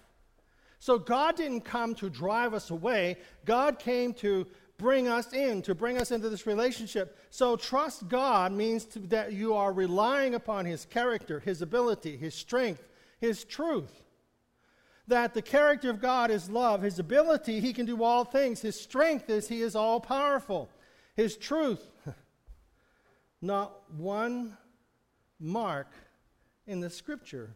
So 0.82 0.98
God 0.98 1.36
didn't 1.36 1.62
come 1.62 1.94
to 1.96 2.10
drive 2.10 2.56
us 2.56 2.72
away, 2.72 3.18
God 3.46 3.78
came 3.78 4.16
to 4.16 4.48
bring 4.80 5.08
us 5.08 5.32
in, 5.32 5.62
to 5.62 5.76
bring 5.76 6.00
us 6.00 6.10
into 6.10 6.28
this 6.28 6.48
relationship. 6.48 7.20
So 7.30 7.56
trust 7.56 8.08
God 8.10 8.52
means 8.52 8.86
to, 8.86 9.00
that 9.02 9.32
you 9.32 9.54
are 9.54 9.72
relying 9.72 10.34
upon 10.34 10.66
His 10.66 10.86
character, 10.86 11.40
His 11.40 11.62
ability, 11.62 12.18
His 12.18 12.34
strength, 12.34 12.90
His 13.20 13.44
truth. 13.44 13.92
That 15.08 15.36
the 15.36 15.44
character 15.44 15.92
of 15.92 16.02
God 16.02 16.32
is 16.32 16.50
love, 16.50 16.82
His 16.82 16.98
ability, 16.98 17.60
He 17.60 17.74
can 17.74 17.86
do 17.86 18.02
all 18.02 18.26
things, 18.26 18.62
His 18.62 18.78
strength 18.78 19.30
is 19.30 19.48
He 19.48 19.62
is 19.62 19.76
all 19.76 20.00
powerful, 20.00 20.68
His 21.16 21.38
truth. 21.38 21.92
not 23.40 23.72
one 23.92 24.58
mark 25.40 25.92
in 26.66 26.80
the 26.80 26.90
scripture 26.90 27.56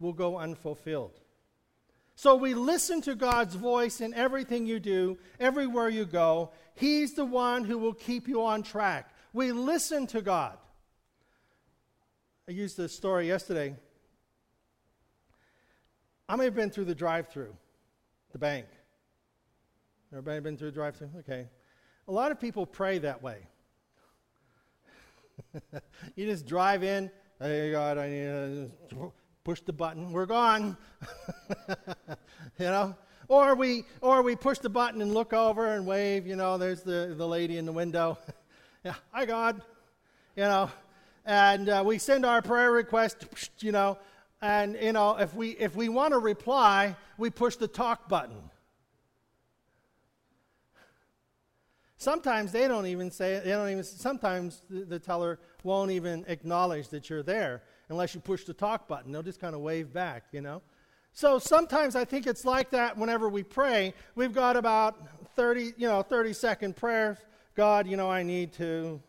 will 0.00 0.12
go 0.12 0.38
unfulfilled. 0.38 1.20
So 2.16 2.36
we 2.36 2.54
listen 2.54 3.00
to 3.02 3.14
God's 3.14 3.54
voice 3.54 4.00
in 4.00 4.14
everything 4.14 4.66
you 4.66 4.78
do, 4.78 5.18
everywhere 5.40 5.88
you 5.88 6.04
go. 6.04 6.50
He's 6.74 7.14
the 7.14 7.24
one 7.24 7.64
who 7.64 7.76
will 7.76 7.94
keep 7.94 8.28
you 8.28 8.44
on 8.44 8.62
track. 8.62 9.10
We 9.32 9.50
listen 9.52 10.06
to 10.08 10.22
God. 10.22 10.56
I 12.48 12.52
used 12.52 12.76
this 12.76 12.94
story 12.94 13.26
yesterday. 13.26 13.74
I 16.28 16.36
may 16.36 16.44
have 16.44 16.54
been 16.54 16.70
through 16.70 16.84
the 16.84 16.94
drive 16.94 17.28
through, 17.28 17.54
the 18.32 18.38
bank. 18.38 18.66
Everybody 20.12 20.40
been 20.40 20.56
through 20.56 20.70
the 20.70 20.74
drive 20.74 20.96
through? 20.96 21.10
Okay. 21.20 21.48
A 22.06 22.12
lot 22.12 22.30
of 22.30 22.40
people 22.40 22.64
pray 22.64 22.98
that 22.98 23.22
way. 23.22 23.38
you 26.14 26.26
just 26.26 26.46
drive 26.46 26.84
in, 26.84 27.10
hey 27.40 27.72
God, 27.72 27.98
I 27.98 28.08
need 28.08 28.24
to 28.90 29.12
push 29.44 29.60
the 29.60 29.72
button, 29.74 30.10
we're 30.10 30.24
gone. 30.24 30.74
you 32.58 32.64
know? 32.64 32.96
Or 33.28 33.54
we 33.54 33.84
or 34.00 34.22
we 34.22 34.36
push 34.36 34.58
the 34.58 34.70
button 34.70 35.00
and 35.02 35.12
look 35.12 35.32
over 35.32 35.74
and 35.74 35.86
wave, 35.86 36.26
you 36.26 36.36
know, 36.36 36.58
there's 36.58 36.82
the, 36.82 37.14
the 37.16 37.26
lady 37.26 37.58
in 37.58 37.66
the 37.66 37.72
window. 37.72 38.18
yeah, 38.84 38.94
hi 39.12 39.26
God. 39.26 39.62
You 40.36 40.44
know, 40.44 40.70
and 41.24 41.68
uh, 41.68 41.82
we 41.86 41.98
send 41.98 42.26
our 42.26 42.42
prayer 42.42 42.70
request, 42.70 43.26
you 43.60 43.72
know, 43.72 43.98
and 44.42 44.76
you 44.80 44.92
know, 44.92 45.16
if 45.16 45.34
we 45.34 45.50
if 45.50 45.76
we 45.76 45.88
want 45.88 46.12
to 46.12 46.18
reply, 46.18 46.96
we 47.16 47.30
push 47.30 47.56
the 47.56 47.68
talk 47.68 48.08
button. 48.08 48.50
Sometimes 51.96 52.52
they 52.52 52.68
don't 52.68 52.86
even 52.86 53.10
say 53.10 53.40
they 53.42 53.50
don't 53.50 53.70
even 53.70 53.84
sometimes 53.84 54.62
the, 54.68 54.84
the 54.84 54.98
teller 54.98 55.38
won't 55.62 55.90
even 55.90 56.24
acknowledge 56.28 56.88
that 56.88 57.08
you're 57.08 57.22
there 57.22 57.62
unless 57.94 58.14
you 58.14 58.20
push 58.20 58.44
the 58.44 58.52
talk 58.52 58.88
button. 58.88 59.12
They'll 59.12 59.22
just 59.22 59.40
kind 59.40 59.54
of 59.54 59.60
wave 59.60 59.92
back, 59.92 60.24
you 60.32 60.40
know. 60.40 60.62
So 61.12 61.38
sometimes 61.38 61.94
I 61.94 62.04
think 62.04 62.26
it's 62.26 62.44
like 62.44 62.70
that 62.70 62.98
whenever 62.98 63.28
we 63.28 63.44
pray. 63.44 63.94
We've 64.16 64.32
got 64.32 64.56
about 64.56 64.96
30, 65.36 65.74
you 65.76 65.86
know, 65.86 66.02
30 66.02 66.32
second 66.32 66.76
prayers. 66.76 67.18
God, 67.54 67.86
you 67.86 67.96
know, 67.96 68.10
I 68.10 68.24
need 68.24 68.52
to 68.54 69.00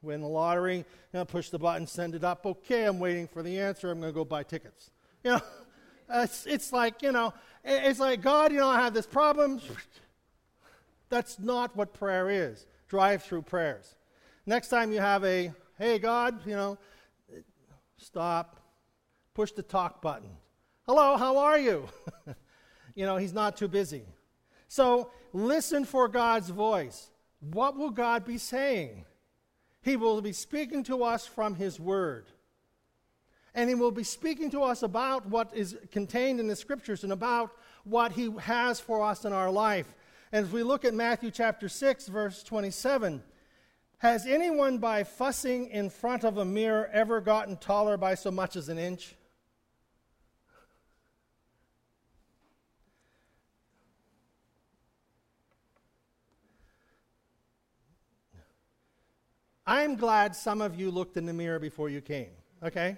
win 0.00 0.22
the 0.22 0.28
lottery. 0.28 0.78
You 0.78 0.84
know, 1.12 1.24
push 1.26 1.50
the 1.50 1.58
button, 1.58 1.86
send 1.86 2.14
it 2.14 2.24
up. 2.24 2.46
Okay, 2.46 2.84
I'm 2.84 2.98
waiting 2.98 3.28
for 3.28 3.42
the 3.42 3.60
answer. 3.60 3.90
I'm 3.90 4.00
going 4.00 4.12
to 4.12 4.14
go 4.14 4.24
buy 4.24 4.44
tickets. 4.44 4.90
You 5.22 5.32
know, 5.32 5.40
it's, 6.10 6.46
it's 6.46 6.72
like, 6.72 7.02
you 7.02 7.12
know, 7.12 7.34
it's 7.62 8.00
like, 8.00 8.22
God, 8.22 8.50
you 8.50 8.58
know, 8.58 8.70
I 8.70 8.80
have 8.80 8.94
this 8.94 9.06
problem. 9.06 9.60
That's 11.10 11.38
not 11.38 11.76
what 11.76 11.92
prayer 11.92 12.30
is. 12.30 12.66
Drive 12.88 13.22
through 13.22 13.42
prayers. 13.42 13.94
Next 14.46 14.68
time 14.68 14.90
you 14.90 15.00
have 15.00 15.22
a, 15.22 15.52
hey, 15.78 15.98
God, 15.98 16.46
you 16.46 16.56
know, 16.56 16.78
stop, 18.02 18.60
push 19.34 19.52
the 19.52 19.62
talk 19.62 20.02
button. 20.02 20.30
Hello, 20.86 21.16
how 21.16 21.38
are 21.38 21.58
you? 21.58 21.88
you 22.94 23.06
know, 23.06 23.16
he's 23.16 23.32
not 23.32 23.56
too 23.56 23.68
busy. 23.68 24.02
So 24.68 25.10
listen 25.32 25.84
for 25.84 26.08
God's 26.08 26.50
voice. 26.50 27.10
What 27.40 27.76
will 27.76 27.90
God 27.90 28.24
be 28.24 28.38
saying? 28.38 29.04
He 29.82 29.96
will 29.96 30.20
be 30.20 30.32
speaking 30.32 30.82
to 30.84 31.02
us 31.02 31.26
from 31.26 31.54
His 31.54 31.78
Word. 31.78 32.26
And 33.54 33.68
He 33.68 33.74
will 33.74 33.90
be 33.90 34.04
speaking 34.04 34.50
to 34.50 34.62
us 34.62 34.82
about 34.82 35.26
what 35.26 35.50
is 35.54 35.76
contained 35.90 36.40
in 36.40 36.46
the 36.46 36.56
Scriptures 36.56 37.04
and 37.04 37.12
about 37.12 37.50
what 37.84 38.12
He 38.12 38.30
has 38.40 38.80
for 38.80 39.02
us 39.02 39.24
in 39.24 39.32
our 39.32 39.50
life. 39.50 39.92
And 40.30 40.46
as 40.46 40.52
we 40.52 40.62
look 40.62 40.84
at 40.84 40.94
Matthew 40.94 41.30
chapter 41.30 41.68
6, 41.68 42.08
verse 42.08 42.42
27, 42.42 43.22
has 44.02 44.26
anyone 44.26 44.78
by 44.78 45.04
fussing 45.04 45.68
in 45.68 45.88
front 45.88 46.24
of 46.24 46.36
a 46.36 46.44
mirror 46.44 46.90
ever 46.92 47.20
gotten 47.20 47.56
taller 47.56 47.96
by 47.96 48.16
so 48.16 48.32
much 48.32 48.56
as 48.56 48.68
an 48.68 48.76
inch? 48.76 49.14
I'm 59.64 59.94
glad 59.94 60.34
some 60.34 60.60
of 60.60 60.74
you 60.74 60.90
looked 60.90 61.16
in 61.16 61.24
the 61.24 61.32
mirror 61.32 61.60
before 61.60 61.88
you 61.88 62.00
came. 62.00 62.30
Okay? 62.60 62.96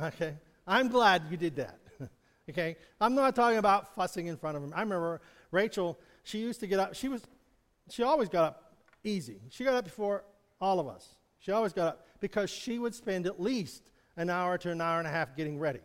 Okay? 0.00 0.36
I'm 0.66 0.88
glad 0.88 1.24
you 1.30 1.36
did 1.36 1.56
that. 1.56 1.78
okay? 2.48 2.76
I'm 2.98 3.14
not 3.14 3.36
talking 3.36 3.58
about 3.58 3.94
fussing 3.94 4.28
in 4.28 4.38
front 4.38 4.56
of 4.56 4.64
him. 4.64 4.72
I 4.74 4.80
remember 4.80 5.20
Rachel, 5.50 5.98
she 6.24 6.38
used 6.38 6.60
to 6.60 6.66
get 6.66 6.80
up. 6.80 6.94
She 6.94 7.08
was 7.08 7.22
she 7.90 8.02
always 8.02 8.30
got 8.30 8.44
up 8.44 8.74
easy. 9.04 9.36
She 9.50 9.62
got 9.62 9.74
up 9.74 9.84
before 9.84 10.24
all 10.60 10.80
of 10.80 10.88
us. 10.88 11.08
She 11.38 11.52
always 11.52 11.72
got 11.72 11.88
up 11.88 12.06
because 12.20 12.50
she 12.50 12.78
would 12.78 12.94
spend 12.94 13.26
at 13.26 13.40
least 13.40 13.82
an 14.16 14.30
hour 14.30 14.58
to 14.58 14.70
an 14.70 14.80
hour 14.80 14.98
and 14.98 15.06
a 15.06 15.10
half 15.10 15.36
getting 15.36 15.58
ready. 15.58 15.80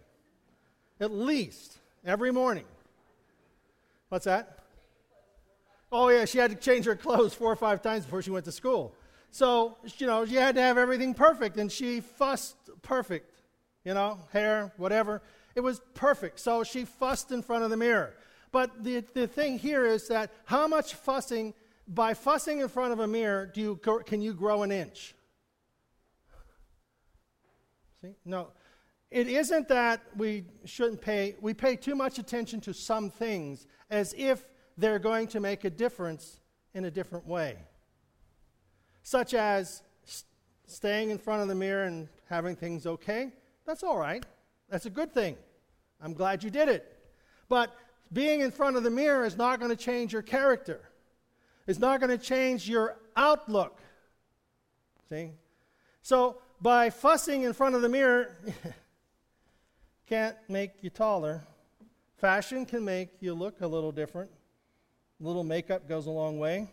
At 1.00 1.12
least 1.12 1.78
every 2.06 2.32
morning. 2.32 2.66
What's 4.10 4.26
that? 4.26 4.60
Oh, 5.92 6.10
yeah, 6.10 6.26
she 6.26 6.38
had 6.38 6.52
to 6.52 6.58
change 6.58 6.86
her 6.86 6.96
clothes 6.96 7.34
four 7.34 7.52
or 7.52 7.56
five 7.56 7.82
times 7.82 8.06
before 8.06 8.22
she 8.22 8.32
went 8.32 8.46
to 8.46 8.52
school. 8.52 8.96
So, 9.30 9.78
you 9.98 10.08
know, 10.08 10.26
she 10.26 10.36
had 10.36 10.56
to 10.56 10.62
have 10.62 10.78
everything 10.78 11.14
perfect, 11.14 11.58
and 11.58 11.72
she 11.72 12.02
fussed 12.02 12.56
perfect, 12.82 13.42
you 13.84 13.94
know, 13.94 14.20
hair, 14.32 14.72
whatever. 14.78 15.22
It 15.56 15.62
was 15.62 15.82
perfect. 15.94 16.40
So 16.40 16.64
she 16.64 16.86
fussed 16.86 17.32
in 17.32 17.42
front 17.42 17.64
of 17.64 17.70
the 17.70 17.78
mirror. 17.78 18.14
But 18.52 18.84
the, 18.84 19.04
the 19.14 19.28
thing 19.28 19.60
here 19.60 19.86
is 19.86 20.08
that 20.10 20.32
how 20.46 20.68
much 20.68 20.94
fussing, 20.94 21.54
by 21.88 22.14
fussing 22.14 22.60
in 22.60 22.68
front 22.68 22.94
of 22.94 23.00
a 23.00 23.08
mirror, 23.08 23.46
do 23.46 23.62
you, 23.62 23.80
can 24.06 24.22
you 24.22 24.34
grow 24.34 24.64
an 24.64 24.72
inch? 24.72 25.16
See? 28.02 28.16
No. 28.26 28.50
It 29.10 29.28
isn't 29.28 29.68
that 29.68 30.02
we 30.16 30.46
shouldn't 30.66 31.02
pay, 31.02 31.36
we 31.42 31.54
pay 31.54 31.76
too 31.76 31.96
much 31.96 32.18
attention 32.18 32.62
to 32.62 32.74
some 32.74 33.10
things 33.10 33.68
as 33.90 34.16
if 34.18 34.48
they're 34.78 35.00
going 35.00 35.28
to 35.28 35.40
make 35.40 35.66
a 35.66 35.70
difference 35.70 36.40
in 36.74 36.86
a 36.86 36.92
different 36.92 37.28
way 37.28 37.58
such 39.04 39.34
as 39.34 39.82
staying 40.68 41.10
in 41.10 41.18
front 41.18 41.42
of 41.42 41.48
the 41.48 41.56
mirror 41.56 41.84
and 41.84 42.08
having 42.30 42.56
things 42.56 42.86
okay, 42.86 43.32
that's 43.66 43.84
all 43.84 43.98
right. 43.98 44.26
That's 44.70 44.86
a 44.86 44.90
good 44.90 45.14
thing. 45.14 45.36
I'm 46.02 46.14
glad 46.14 46.44
you 46.44 46.50
did 46.50 46.70
it. 46.70 46.98
But 47.50 47.76
being 48.14 48.42
in 48.42 48.52
front 48.52 48.78
of 48.78 48.84
the 48.84 48.90
mirror 48.90 49.26
is 49.26 49.38
not 49.38 49.60
going 49.60 49.72
to 49.72 49.78
change 49.78 50.14
your 50.14 50.22
character. 50.22 50.82
It's 51.68 51.80
not 51.80 52.00
going 52.00 52.18
to 52.18 52.24
change 52.24 52.68
your 52.68 52.98
outlook. 53.16 53.80
See? 55.10 55.32
So, 56.02 56.38
by 56.62 56.90
fussing 56.90 57.44
in 57.44 57.54
front 57.54 57.76
of 57.76 57.82
the 57.82 57.90
mirror, 57.90 58.38
can't 60.08 60.38
make 60.48 60.72
you 60.82 60.90
taller. 60.90 61.42
Fashion 62.18 62.66
can 62.66 62.86
make 62.86 63.10
you 63.20 63.34
look 63.34 63.62
a 63.62 63.68
little 63.68 63.92
different. 63.92 64.30
A 65.20 65.24
little 65.24 65.44
makeup 65.44 65.88
goes 65.88 66.06
a 66.06 66.12
long 66.12 66.40
way. 66.40 66.68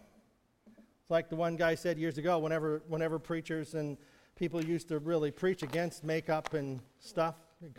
It's 0.67 1.11
like 1.11 1.31
the 1.31 1.37
one 1.37 1.57
guy 1.57 1.75
said 1.75 1.99
years 1.99 2.19
ago 2.19 2.39
whenever, 2.39 2.83
whenever 2.87 3.19
preachers 3.19 3.75
and 3.75 3.97
people 4.37 4.63
used 4.63 4.89
to 4.89 4.99
really 4.99 5.31
preach 5.31 5.63
against 5.63 6.05
makeup 6.05 6.55
and 6.55 6.81
stuff. 7.01 7.35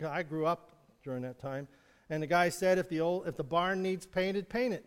I 0.06 0.22
grew 0.22 0.46
up 0.46 0.72
during 1.02 1.22
that 1.22 1.38
time. 1.38 1.68
And 2.10 2.22
the 2.22 2.26
guy 2.26 2.48
said, 2.48 2.78
if 2.78 2.88
the, 2.88 3.00
old, 3.00 3.28
if 3.28 3.36
the 3.36 3.44
barn 3.44 3.82
needs 3.82 4.04
painted, 4.04 4.48
paint 4.48 4.74
it. 4.74 4.84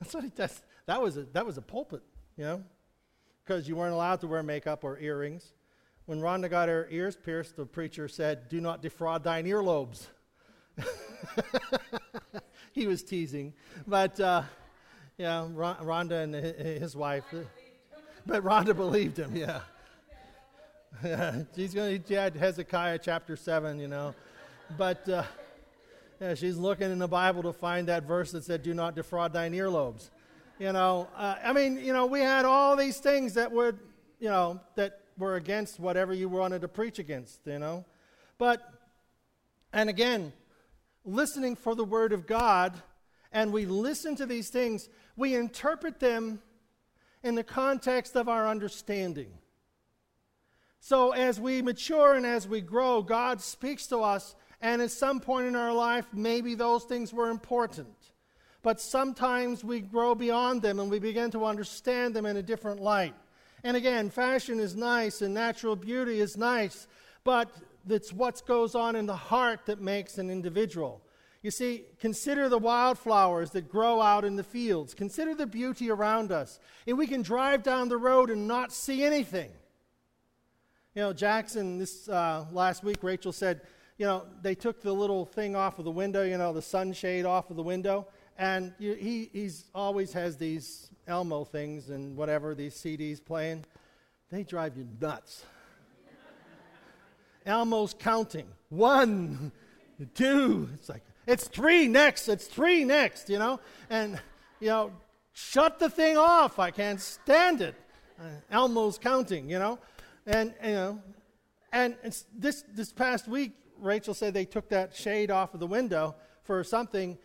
That's 0.00 0.14
what 0.14 0.24
he 0.24 0.30
does. 0.30 0.62
That 0.86 1.02
was 1.02 1.16
a, 1.16 1.22
that 1.32 1.44
was 1.44 1.58
a 1.58 1.62
pulpit, 1.62 2.02
you 2.36 2.44
know, 2.44 2.62
because 3.44 3.68
you 3.68 3.76
weren't 3.76 3.94
allowed 3.94 4.20
to 4.20 4.26
wear 4.26 4.42
makeup 4.42 4.84
or 4.84 4.98
earrings. 4.98 5.52
When 6.06 6.20
Rhonda 6.20 6.48
got 6.48 6.70
her 6.70 6.88
ears 6.90 7.16
pierced, 7.16 7.56
the 7.56 7.66
preacher 7.66 8.08
said, 8.08 8.48
Do 8.48 8.60
not 8.60 8.80
defraud 8.80 9.22
thine 9.22 9.44
earlobes. 9.44 10.06
he 12.72 12.86
was 12.86 13.02
teasing. 13.02 13.52
But, 13.86 14.18
uh, 14.18 14.42
yeah, 15.18 15.46
Rhonda 15.54 16.22
and 16.22 16.34
his 16.34 16.96
wife. 16.96 17.24
But 18.26 18.44
Rhonda 18.44 18.76
believed 18.76 19.18
him, 19.18 19.34
yeah. 19.34 19.60
yeah 21.02 21.44
she's 21.56 21.72
going 21.72 22.02
to, 22.02 22.12
yeah, 22.12 22.28
Hezekiah 22.28 22.98
chapter 22.98 23.36
7, 23.36 23.80
you 23.80 23.88
know. 23.88 24.14
But, 24.76 25.08
uh, 25.08 25.22
yeah, 26.20 26.34
she's 26.34 26.56
looking 26.56 26.90
in 26.90 26.98
the 26.98 27.08
Bible 27.08 27.42
to 27.44 27.52
find 27.52 27.88
that 27.88 28.04
verse 28.04 28.32
that 28.32 28.44
said, 28.44 28.62
do 28.62 28.74
not 28.74 28.96
defraud 28.96 29.32
thine 29.32 29.52
earlobes. 29.52 30.10
You 30.58 30.72
know, 30.72 31.08
uh, 31.16 31.36
I 31.44 31.52
mean, 31.52 31.76
you 31.76 31.92
know, 31.92 32.06
we 32.06 32.20
had 32.20 32.44
all 32.44 32.74
these 32.74 32.98
things 32.98 33.34
that 33.34 33.52
would, 33.52 33.78
you 34.18 34.28
know, 34.28 34.60
that 34.74 35.00
were 35.16 35.36
against 35.36 35.78
whatever 35.78 36.12
you 36.12 36.28
wanted 36.28 36.62
to 36.62 36.68
preach 36.68 36.98
against, 36.98 37.40
you 37.46 37.60
know. 37.60 37.84
But, 38.38 38.62
and 39.72 39.88
again, 39.88 40.32
listening 41.04 41.54
for 41.54 41.76
the 41.76 41.84
Word 41.84 42.12
of 42.12 42.26
God 42.26 42.74
and 43.30 43.52
we 43.52 43.66
listen 43.66 44.16
to 44.16 44.26
these 44.26 44.48
things, 44.48 44.88
we 45.16 45.34
interpret 45.34 46.00
them 46.00 46.40
in 47.22 47.34
the 47.34 47.44
context 47.44 48.16
of 48.16 48.28
our 48.28 48.48
understanding. 48.48 49.30
So, 50.80 51.10
as 51.10 51.40
we 51.40 51.60
mature 51.60 52.14
and 52.14 52.24
as 52.24 52.46
we 52.46 52.60
grow, 52.60 53.02
God 53.02 53.40
speaks 53.40 53.86
to 53.88 53.98
us, 53.98 54.34
and 54.60 54.82
at 54.82 54.90
some 54.90 55.20
point 55.20 55.46
in 55.46 55.56
our 55.56 55.72
life, 55.72 56.06
maybe 56.12 56.54
those 56.54 56.84
things 56.84 57.12
were 57.12 57.30
important. 57.30 57.94
but 58.62 58.80
sometimes 58.80 59.62
we 59.64 59.80
grow 59.80 60.14
beyond 60.14 60.62
them 60.62 60.80
and 60.80 60.90
we 60.90 60.98
begin 60.98 61.30
to 61.30 61.44
understand 61.44 62.14
them 62.14 62.26
in 62.26 62.36
a 62.36 62.42
different 62.42 62.80
light. 62.80 63.14
And 63.64 63.76
again, 63.76 64.10
fashion 64.10 64.60
is 64.60 64.76
nice 64.76 65.22
and 65.22 65.32
natural 65.32 65.76
beauty 65.76 66.20
is 66.20 66.36
nice, 66.36 66.86
but 67.24 67.50
it's 67.88 68.12
what 68.12 68.42
goes 68.46 68.74
on 68.74 68.96
in 68.96 69.06
the 69.06 69.16
heart 69.16 69.60
that 69.66 69.80
makes 69.80 70.18
an 70.18 70.28
individual. 70.28 71.00
You 71.40 71.50
see, 71.52 71.84
consider 72.00 72.48
the 72.48 72.58
wildflowers 72.58 73.50
that 73.52 73.68
grow 73.68 74.02
out 74.02 74.24
in 74.24 74.36
the 74.36 74.44
fields. 74.44 74.92
Consider 74.92 75.34
the 75.34 75.46
beauty 75.46 75.88
around 75.90 76.32
us. 76.32 76.58
And 76.86 76.98
we 76.98 77.06
can 77.06 77.22
drive 77.22 77.62
down 77.62 77.88
the 77.88 77.96
road 77.96 78.28
and 78.28 78.48
not 78.48 78.72
see 78.72 79.04
anything. 79.04 79.50
You 80.94 81.02
know, 81.02 81.12
Jackson, 81.12 81.78
this 81.78 82.08
uh, 82.08 82.44
last 82.50 82.82
week, 82.82 82.98
Rachel 83.02 83.32
said, 83.32 83.60
you 83.98 84.06
know, 84.06 84.24
they 84.42 84.54
took 84.54 84.80
the 84.80 84.92
little 84.92 85.26
thing 85.26 85.56
off 85.56 85.78
of 85.80 85.84
the 85.84 85.90
window, 85.90 86.22
you 86.22 86.38
know, 86.38 86.52
the 86.52 86.62
sunshade 86.62 87.24
off 87.24 87.50
of 87.50 87.56
the 87.56 87.62
window. 87.62 88.06
And 88.38 88.72
you, 88.78 88.94
he 88.94 89.28
he's 89.32 89.64
always 89.74 90.12
has 90.12 90.36
these 90.36 90.90
Elmo 91.08 91.44
things 91.44 91.90
and 91.90 92.16
whatever, 92.16 92.54
these 92.54 92.74
CDs 92.74 93.22
playing. 93.22 93.64
They 94.30 94.44
drive 94.44 94.76
you 94.76 94.86
nuts. 95.00 95.44
Elmo's 97.46 97.94
counting. 97.98 98.46
One, 98.68 99.50
two. 100.14 100.68
It's 100.74 100.88
like, 100.88 101.02
it's 101.26 101.48
three 101.48 101.88
next. 101.88 102.28
It's 102.28 102.46
three 102.46 102.84
next, 102.84 103.28
you 103.28 103.40
know? 103.40 103.58
And, 103.90 104.20
you 104.60 104.68
know, 104.68 104.92
shut 105.32 105.80
the 105.80 105.90
thing 105.90 106.16
off. 106.16 106.60
I 106.60 106.70
can't 106.70 107.00
stand 107.00 107.62
it. 107.62 107.74
Uh, 108.20 108.24
Elmo's 108.52 108.98
counting, 108.98 109.50
you 109.50 109.58
know? 109.58 109.80
And, 110.24 110.54
you 110.62 110.70
know, 110.70 111.02
and 111.72 111.96
this, 112.36 112.64
this 112.72 112.92
past 112.92 113.26
week, 113.26 113.52
Rachel 113.80 114.14
said 114.14 114.34
they 114.34 114.44
took 114.44 114.68
that 114.70 114.94
shade 114.94 115.30
off 115.30 115.54
of 115.54 115.60
the 115.60 115.66
window 115.66 116.14
for 116.42 116.62
something. 116.64 117.18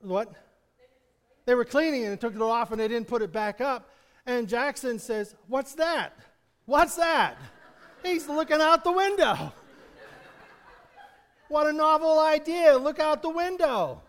What? 0.00 0.32
They 1.44 1.54
were 1.54 1.64
cleaning 1.64 2.04
and 2.04 2.20
took 2.20 2.34
it 2.34 2.42
off 2.42 2.70
and 2.70 2.80
they 2.80 2.88
didn't 2.88 3.08
put 3.08 3.22
it 3.22 3.32
back 3.32 3.60
up. 3.60 3.90
And 4.26 4.48
Jackson 4.48 4.98
says, 4.98 5.34
What's 5.48 5.74
that? 5.74 6.16
What's 6.66 6.96
that? 6.96 7.36
He's 8.02 8.28
looking 8.28 8.60
out 8.60 8.84
the 8.84 8.92
window. 8.92 9.52
What 11.48 11.66
a 11.66 11.72
novel 11.72 12.18
idea. 12.18 12.76
Look 12.76 12.98
out 12.98 13.20
the 13.20 13.28
window 13.28 14.02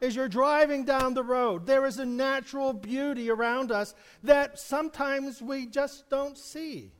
as 0.00 0.16
you're 0.16 0.28
driving 0.28 0.84
down 0.84 1.14
the 1.14 1.22
road. 1.22 1.66
There 1.66 1.86
is 1.86 1.98
a 1.98 2.04
natural 2.04 2.72
beauty 2.72 3.30
around 3.30 3.70
us 3.70 3.94
that 4.22 4.58
sometimes 4.58 5.40
we 5.40 5.66
just 5.66 6.08
don't 6.10 6.36
see. 6.36 6.92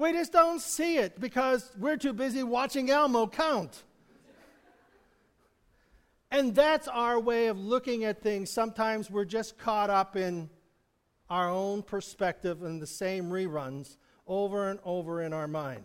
We 0.00 0.12
just 0.12 0.32
don't 0.32 0.62
see 0.62 0.96
it 0.96 1.20
because 1.20 1.70
we're 1.78 1.98
too 1.98 2.14
busy 2.14 2.42
watching 2.42 2.88
Elmo 2.88 3.26
count. 3.26 3.82
And 6.30 6.54
that's 6.54 6.88
our 6.88 7.20
way 7.20 7.48
of 7.48 7.58
looking 7.58 8.04
at 8.04 8.22
things. 8.22 8.50
Sometimes 8.50 9.10
we're 9.10 9.26
just 9.26 9.58
caught 9.58 9.90
up 9.90 10.16
in 10.16 10.48
our 11.28 11.50
own 11.50 11.82
perspective 11.82 12.62
and 12.62 12.80
the 12.80 12.86
same 12.86 13.26
reruns 13.26 13.98
over 14.26 14.70
and 14.70 14.80
over 14.86 15.20
in 15.20 15.34
our 15.34 15.46
mind. 15.46 15.84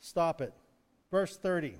Stop 0.00 0.40
it. 0.40 0.52
Verse 1.08 1.36
30. 1.36 1.76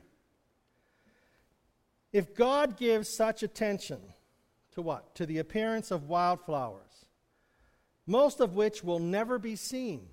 If 2.13 2.37
God 2.37 2.77
gives 2.77 3.09
such 3.09 3.43
attention 3.43 3.99
to 4.75 4.83
what? 4.83 5.17
To 5.17 5.27
the 5.27 5.39
appearance 5.39 5.91
of 5.91 6.09
wildflowers, 6.09 7.07
most 8.07 8.39
of 8.39 8.55
which 8.55 8.85
will 8.85 9.01
never 9.01 9.41
be 9.41 9.57
seen, 9.57 10.07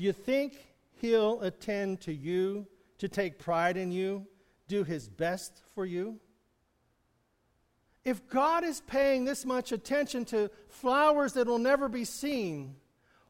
do 0.00 0.06
you 0.06 0.14
think 0.14 0.56
He'll 1.02 1.42
attend 1.42 2.00
to 2.02 2.14
you, 2.14 2.66
to 2.96 3.06
take 3.06 3.38
pride 3.38 3.76
in 3.76 3.92
you, 3.92 4.26
do 4.66 4.82
His 4.82 5.10
best 5.10 5.60
for 5.74 5.84
you? 5.84 6.18
If 8.02 8.26
God 8.26 8.64
is 8.64 8.80
paying 8.80 9.26
this 9.26 9.44
much 9.44 9.72
attention 9.72 10.24
to 10.26 10.50
flowers 10.68 11.34
that 11.34 11.46
will 11.46 11.58
never 11.58 11.86
be 11.90 12.06
seen, 12.06 12.76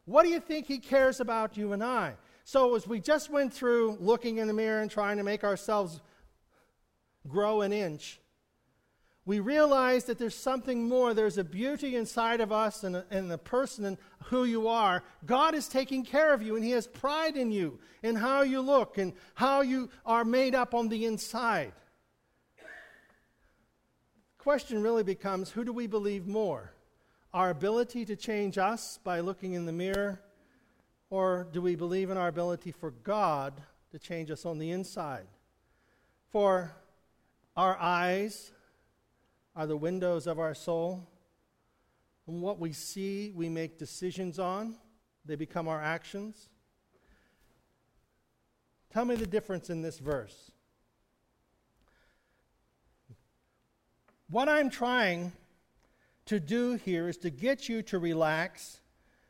what 0.04 0.22
do 0.22 0.28
you 0.28 0.38
think 0.38 0.66
He 0.66 0.78
cares 0.78 1.18
about 1.18 1.56
you 1.56 1.72
and 1.72 1.82
I? 1.82 2.14
So, 2.44 2.76
as 2.76 2.86
we 2.86 3.00
just 3.00 3.30
went 3.30 3.52
through 3.52 3.96
looking 3.98 4.38
in 4.38 4.46
the 4.46 4.54
mirror 4.54 4.80
and 4.80 4.88
trying 4.88 5.16
to 5.16 5.24
make 5.24 5.42
ourselves 5.42 6.00
grow 7.26 7.62
an 7.62 7.72
inch, 7.72 8.19
we 9.30 9.38
realize 9.38 10.06
that 10.06 10.18
there's 10.18 10.34
something 10.34 10.88
more. 10.88 11.14
There's 11.14 11.38
a 11.38 11.44
beauty 11.44 11.94
inside 11.94 12.40
of 12.40 12.50
us 12.50 12.82
and, 12.82 13.04
and 13.12 13.30
the 13.30 13.38
person 13.38 13.84
and 13.84 13.96
who 14.24 14.42
you 14.42 14.66
are. 14.66 15.04
God 15.24 15.54
is 15.54 15.68
taking 15.68 16.04
care 16.04 16.34
of 16.34 16.42
you, 16.42 16.56
and 16.56 16.64
He 16.64 16.72
has 16.72 16.88
pride 16.88 17.36
in 17.36 17.52
you, 17.52 17.78
and 18.02 18.18
how 18.18 18.42
you 18.42 18.60
look, 18.60 18.98
and 18.98 19.12
how 19.34 19.60
you 19.60 19.88
are 20.04 20.24
made 20.24 20.56
up 20.56 20.74
on 20.74 20.88
the 20.88 21.06
inside. 21.06 21.72
The 22.56 24.42
question 24.42 24.82
really 24.82 25.04
becomes 25.04 25.50
who 25.50 25.62
do 25.62 25.72
we 25.72 25.86
believe 25.86 26.26
more? 26.26 26.72
Our 27.32 27.50
ability 27.50 28.06
to 28.06 28.16
change 28.16 28.58
us 28.58 28.98
by 29.04 29.20
looking 29.20 29.52
in 29.52 29.64
the 29.64 29.72
mirror, 29.72 30.20
or 31.08 31.46
do 31.52 31.62
we 31.62 31.76
believe 31.76 32.10
in 32.10 32.16
our 32.16 32.26
ability 32.26 32.72
for 32.72 32.90
God 32.90 33.62
to 33.92 33.98
change 34.00 34.32
us 34.32 34.44
on 34.44 34.58
the 34.58 34.72
inside? 34.72 35.28
For 36.32 36.74
our 37.56 37.78
eyes 37.78 38.50
are 39.54 39.66
the 39.66 39.76
windows 39.76 40.26
of 40.26 40.38
our 40.38 40.54
soul. 40.54 41.08
And 42.26 42.40
what 42.40 42.58
we 42.58 42.72
see, 42.72 43.32
we 43.34 43.48
make 43.48 43.78
decisions 43.78 44.38
on, 44.38 44.76
they 45.24 45.36
become 45.36 45.68
our 45.68 45.80
actions. 45.80 46.48
Tell 48.92 49.04
me 49.04 49.14
the 49.14 49.26
difference 49.26 49.70
in 49.70 49.82
this 49.82 49.98
verse. 49.98 50.50
What 54.28 54.48
I'm 54.48 54.70
trying 54.70 55.32
to 56.26 56.38
do 56.38 56.74
here 56.74 57.08
is 57.08 57.16
to 57.18 57.30
get 57.30 57.68
you 57.68 57.82
to 57.82 57.98
relax, 57.98 58.80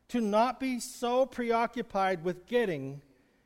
to 0.09 0.21
not 0.21 0.59
be 0.59 0.79
so 0.79 1.25
preoccupied 1.25 2.23
with 2.23 2.45
getting 2.45 3.01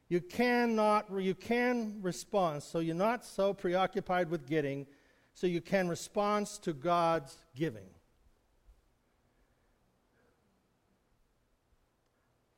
you 0.07 0.21
cannot, 0.21 1.07
you 1.19 1.33
can 1.33 1.99
respond. 2.01 2.61
So 2.63 2.79
you're 2.79 2.95
not 2.95 3.25
so 3.25 3.53
preoccupied 3.53 4.29
with 4.29 4.47
getting, 4.47 4.85
so 5.35 5.47
you 5.47 5.61
can 5.61 5.87
respond 5.87 6.47
to 6.63 6.73
God's 6.73 7.37
giving. 7.55 7.89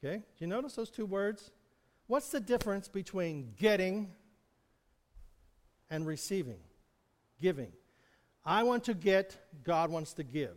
Okay? 0.01 0.17
Do 0.17 0.23
you 0.37 0.47
notice 0.47 0.75
those 0.75 0.91
two 0.91 1.07
words? 1.07 1.49
What's 2.05 2.29
the 2.29 2.39
difference 2.39 2.87
between 2.87 3.53
getting 3.57 4.13
and 5.89 6.05
receiving? 6.05 6.59
Giving. 7.41 7.71
I 8.45 8.63
want 8.63 8.83
to 8.85 8.93
get, 8.93 9.35
God 9.63 9.89
wants 9.89 10.13
to 10.13 10.23
give. 10.23 10.55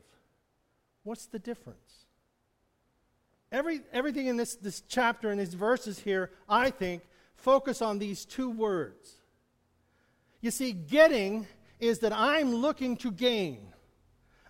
What's 1.03 1.27
the 1.27 1.39
difference? 1.39 2.05
Every, 3.51 3.81
everything 3.93 4.27
in 4.27 4.37
this, 4.37 4.57
this 4.57 4.83
chapter 4.83 5.31
and 5.31 5.41
these 5.41 5.55
verses 5.55 5.99
here, 5.99 6.31
I 6.49 6.71
think, 6.71 7.03
focus 7.35 7.81
on 7.81 7.99
these 7.99 8.27
two 8.27 8.51
words. 8.51 9.17
You 10.43 10.51
see, 10.51 10.73
getting 10.73 11.47
is 11.81 12.01
that 12.01 12.13
I'm 12.13 12.55
looking 12.55 12.97
to 12.99 13.11
gain. 13.11 13.69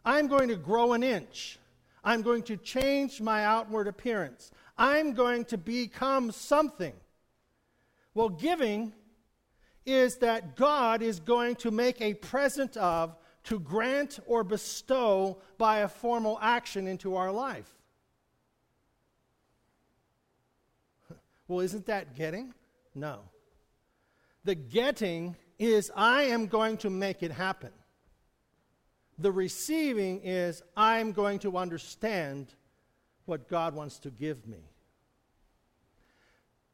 I'm 0.04 0.26
going 0.26 0.48
to 0.48 0.56
grow 0.56 0.92
an 0.92 1.02
inch. 1.02 1.58
I'm 2.02 2.22
going 2.22 2.42
to 2.44 2.56
change 2.56 3.20
my 3.20 3.44
outward 3.44 3.86
appearance. 3.86 4.50
I'm 4.78 5.12
going 5.12 5.44
to 5.46 5.58
become 5.58 6.32
something. 6.32 6.94
Well, 8.14 8.30
giving 8.30 8.92
is 9.84 10.16
that 10.16 10.56
God 10.56 11.02
is 11.02 11.20
going 11.20 11.56
to 11.56 11.70
make 11.70 12.00
a 12.00 12.14
present 12.14 12.76
of, 12.76 13.16
to 13.44 13.58
grant 13.58 14.18
or 14.26 14.44
bestow 14.44 15.38
by 15.58 15.78
a 15.78 15.88
formal 15.88 16.38
action 16.40 16.86
into 16.86 17.16
our 17.16 17.30
life. 17.30 17.70
Well, 21.48 21.60
isn't 21.60 21.86
that 21.86 22.14
getting? 22.14 22.54
No. 22.94 23.22
The 24.44 24.54
getting 24.54 25.34
is 25.60 25.92
I 25.94 26.22
am 26.22 26.46
going 26.46 26.78
to 26.78 26.90
make 26.90 27.22
it 27.22 27.30
happen. 27.30 27.70
The 29.18 29.30
receiving 29.30 30.22
is 30.24 30.62
I'm 30.74 31.12
going 31.12 31.40
to 31.40 31.58
understand 31.58 32.54
what 33.26 33.46
God 33.46 33.74
wants 33.74 33.98
to 34.00 34.10
give 34.10 34.48
me. 34.48 34.70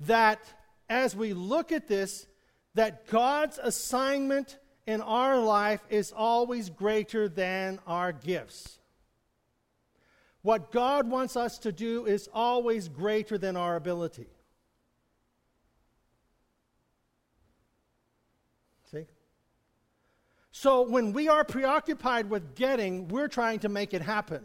That 0.00 0.40
as 0.88 1.16
we 1.16 1.32
look 1.32 1.72
at 1.72 1.88
this, 1.88 2.28
that 2.74 3.08
God's 3.08 3.58
assignment 3.60 4.56
in 4.86 5.00
our 5.00 5.36
life 5.40 5.80
is 5.90 6.12
always 6.16 6.70
greater 6.70 7.28
than 7.28 7.80
our 7.88 8.12
gifts. 8.12 8.78
What 10.42 10.70
God 10.70 11.10
wants 11.10 11.36
us 11.36 11.58
to 11.58 11.72
do 11.72 12.06
is 12.06 12.28
always 12.32 12.88
greater 12.88 13.36
than 13.36 13.56
our 13.56 13.74
ability. 13.74 14.28
So 20.58 20.80
when 20.80 21.12
we 21.12 21.28
are 21.28 21.44
preoccupied 21.44 22.30
with 22.30 22.54
getting, 22.54 23.08
we're 23.08 23.28
trying 23.28 23.58
to 23.58 23.68
make 23.68 23.92
it 23.92 24.00
happen. 24.00 24.42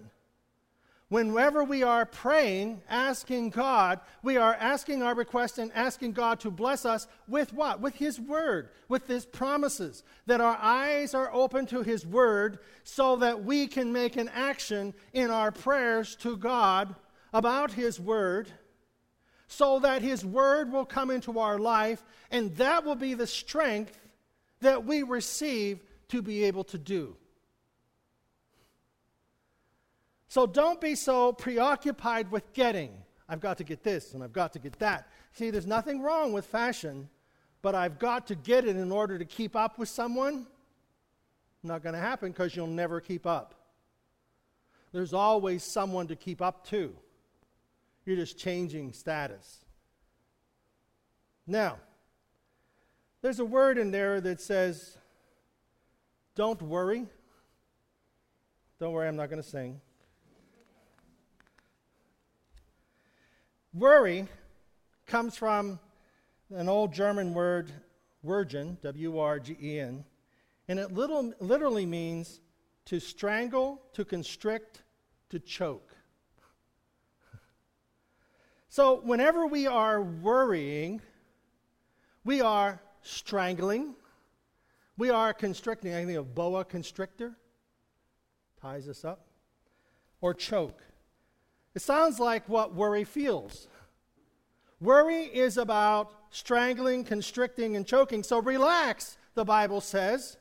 Whenever 1.07 1.63
we 1.63 1.83
are 1.83 2.05
praying, 2.05 2.81
asking 2.89 3.51
God, 3.51 4.01
we 4.21 4.35
are 4.35 4.53
asking 4.55 5.03
our 5.03 5.15
request 5.15 5.57
and 5.57 5.71
asking 5.73 6.11
God 6.11 6.41
to 6.41 6.51
bless 6.51 6.85
us 6.85 7.07
with 7.29 7.53
what? 7.53 7.79
With 7.79 7.95
His 7.95 8.19
Word, 8.19 8.71
with 8.89 9.07
His 9.07 9.25
promises. 9.25 10.03
That 10.25 10.41
our 10.41 10.57
eyes 10.61 11.13
are 11.13 11.31
open 11.31 11.65
to 11.67 11.81
His 11.81 12.05
Word 12.05 12.59
so 12.83 13.15
that 13.15 13.45
we 13.45 13.67
can 13.67 13.93
make 13.93 14.17
an 14.17 14.29
action 14.33 14.93
in 15.13 15.31
our 15.31 15.53
prayers 15.53 16.17
to 16.17 16.35
God 16.35 16.93
about 17.31 17.71
His 17.71 18.01
Word, 18.01 18.51
so 19.47 19.79
that 19.79 20.01
His 20.01 20.25
Word 20.25 20.73
will 20.73 20.85
come 20.85 21.09
into 21.09 21.39
our 21.39 21.57
life, 21.57 22.03
and 22.29 22.53
that 22.57 22.83
will 22.83 22.95
be 22.95 23.13
the 23.13 23.27
strength 23.27 23.97
that 24.59 24.83
we 24.83 25.03
receive 25.03 25.79
to 26.11 26.21
be 26.21 26.43
able 26.43 26.63
to 26.65 26.77
do. 26.77 27.15
So 30.27 30.45
don't 30.45 30.79
be 30.79 30.95
so 30.95 31.33
preoccupied 31.33 32.31
with 32.31 32.53
getting. 32.53 32.91
I've 33.27 33.41
got 33.41 33.57
to 33.57 33.63
get 33.63 33.83
this 33.83 34.13
and 34.13 34.23
I've 34.23 34.33
got 34.33 34.53
to 34.53 34.59
get 34.59 34.79
that. 34.79 35.09
See, 35.33 35.49
there's 35.49 35.67
nothing 35.67 36.01
wrong 36.01 36.31
with 36.31 36.45
fashion, 36.45 37.09
but 37.61 37.75
I've 37.75 37.99
got 37.99 38.27
to 38.27 38.35
get 38.35 38.65
it 38.65 38.75
in 38.75 38.91
order 38.91 39.17
to 39.17 39.25
keep 39.25 39.55
up 39.55 39.77
with 39.77 39.89
someone. 39.89 40.47
Not 41.63 41.83
going 41.83 41.95
to 41.95 42.01
happen 42.01 42.31
because 42.31 42.55
you'll 42.55 42.67
never 42.67 42.99
keep 42.99 43.25
up. 43.25 43.55
There's 44.91 45.13
always 45.13 45.63
someone 45.63 46.07
to 46.07 46.15
keep 46.15 46.41
up 46.41 46.65
to. 46.67 46.93
You're 48.05 48.17
just 48.17 48.37
changing 48.37 48.93
status. 48.93 49.65
Now, 51.47 51.77
there's 53.21 53.39
a 53.39 53.45
word 53.45 53.77
in 53.77 53.91
there 53.91 54.19
that 54.21 54.41
says, 54.41 54.97
don't 56.35 56.61
worry. 56.61 57.05
Don't 58.79 58.93
worry, 58.93 59.07
I'm 59.07 59.15
not 59.15 59.29
going 59.29 59.41
to 59.41 59.47
sing. 59.47 59.79
Worry 63.73 64.27
comes 65.05 65.37
from 65.37 65.79
an 66.53 66.67
old 66.67 66.93
German 66.93 67.33
word, 67.33 67.71
"wurgen," 68.25 68.81
W 68.81 69.17
R 69.17 69.39
G 69.39 69.57
E 69.61 69.79
N, 69.79 70.03
and 70.67 70.79
it 70.79 70.91
little, 70.91 71.33
literally 71.39 71.85
means 71.85 72.41
to 72.85 72.99
strangle, 72.99 73.81
to 73.93 74.03
constrict, 74.03 74.83
to 75.29 75.39
choke. 75.39 75.95
So, 78.67 79.01
whenever 79.01 79.45
we 79.45 79.67
are 79.67 80.01
worrying, 80.01 81.01
we 82.23 82.39
are 82.39 82.81
strangling, 83.01 83.95
we 84.97 85.09
are 85.09 85.33
constricting. 85.33 85.93
I 85.93 86.05
think 86.05 86.17
of 86.17 86.35
boa 86.35 86.65
constrictor, 86.65 87.33
ties 88.61 88.87
us 88.87 89.03
up, 89.03 89.25
or 90.21 90.33
choke. 90.33 90.81
It 91.73 91.81
sounds 91.81 92.19
like 92.19 92.47
what 92.49 92.75
worry 92.75 93.03
feels. 93.03 93.67
Worry 94.79 95.23
is 95.23 95.57
about 95.57 96.11
strangling, 96.31 97.03
constricting, 97.03 97.75
and 97.75 97.85
choking. 97.85 98.23
So 98.23 98.41
relax, 98.41 99.17
the 99.35 99.45
Bible 99.45 99.81
says. 99.81 100.37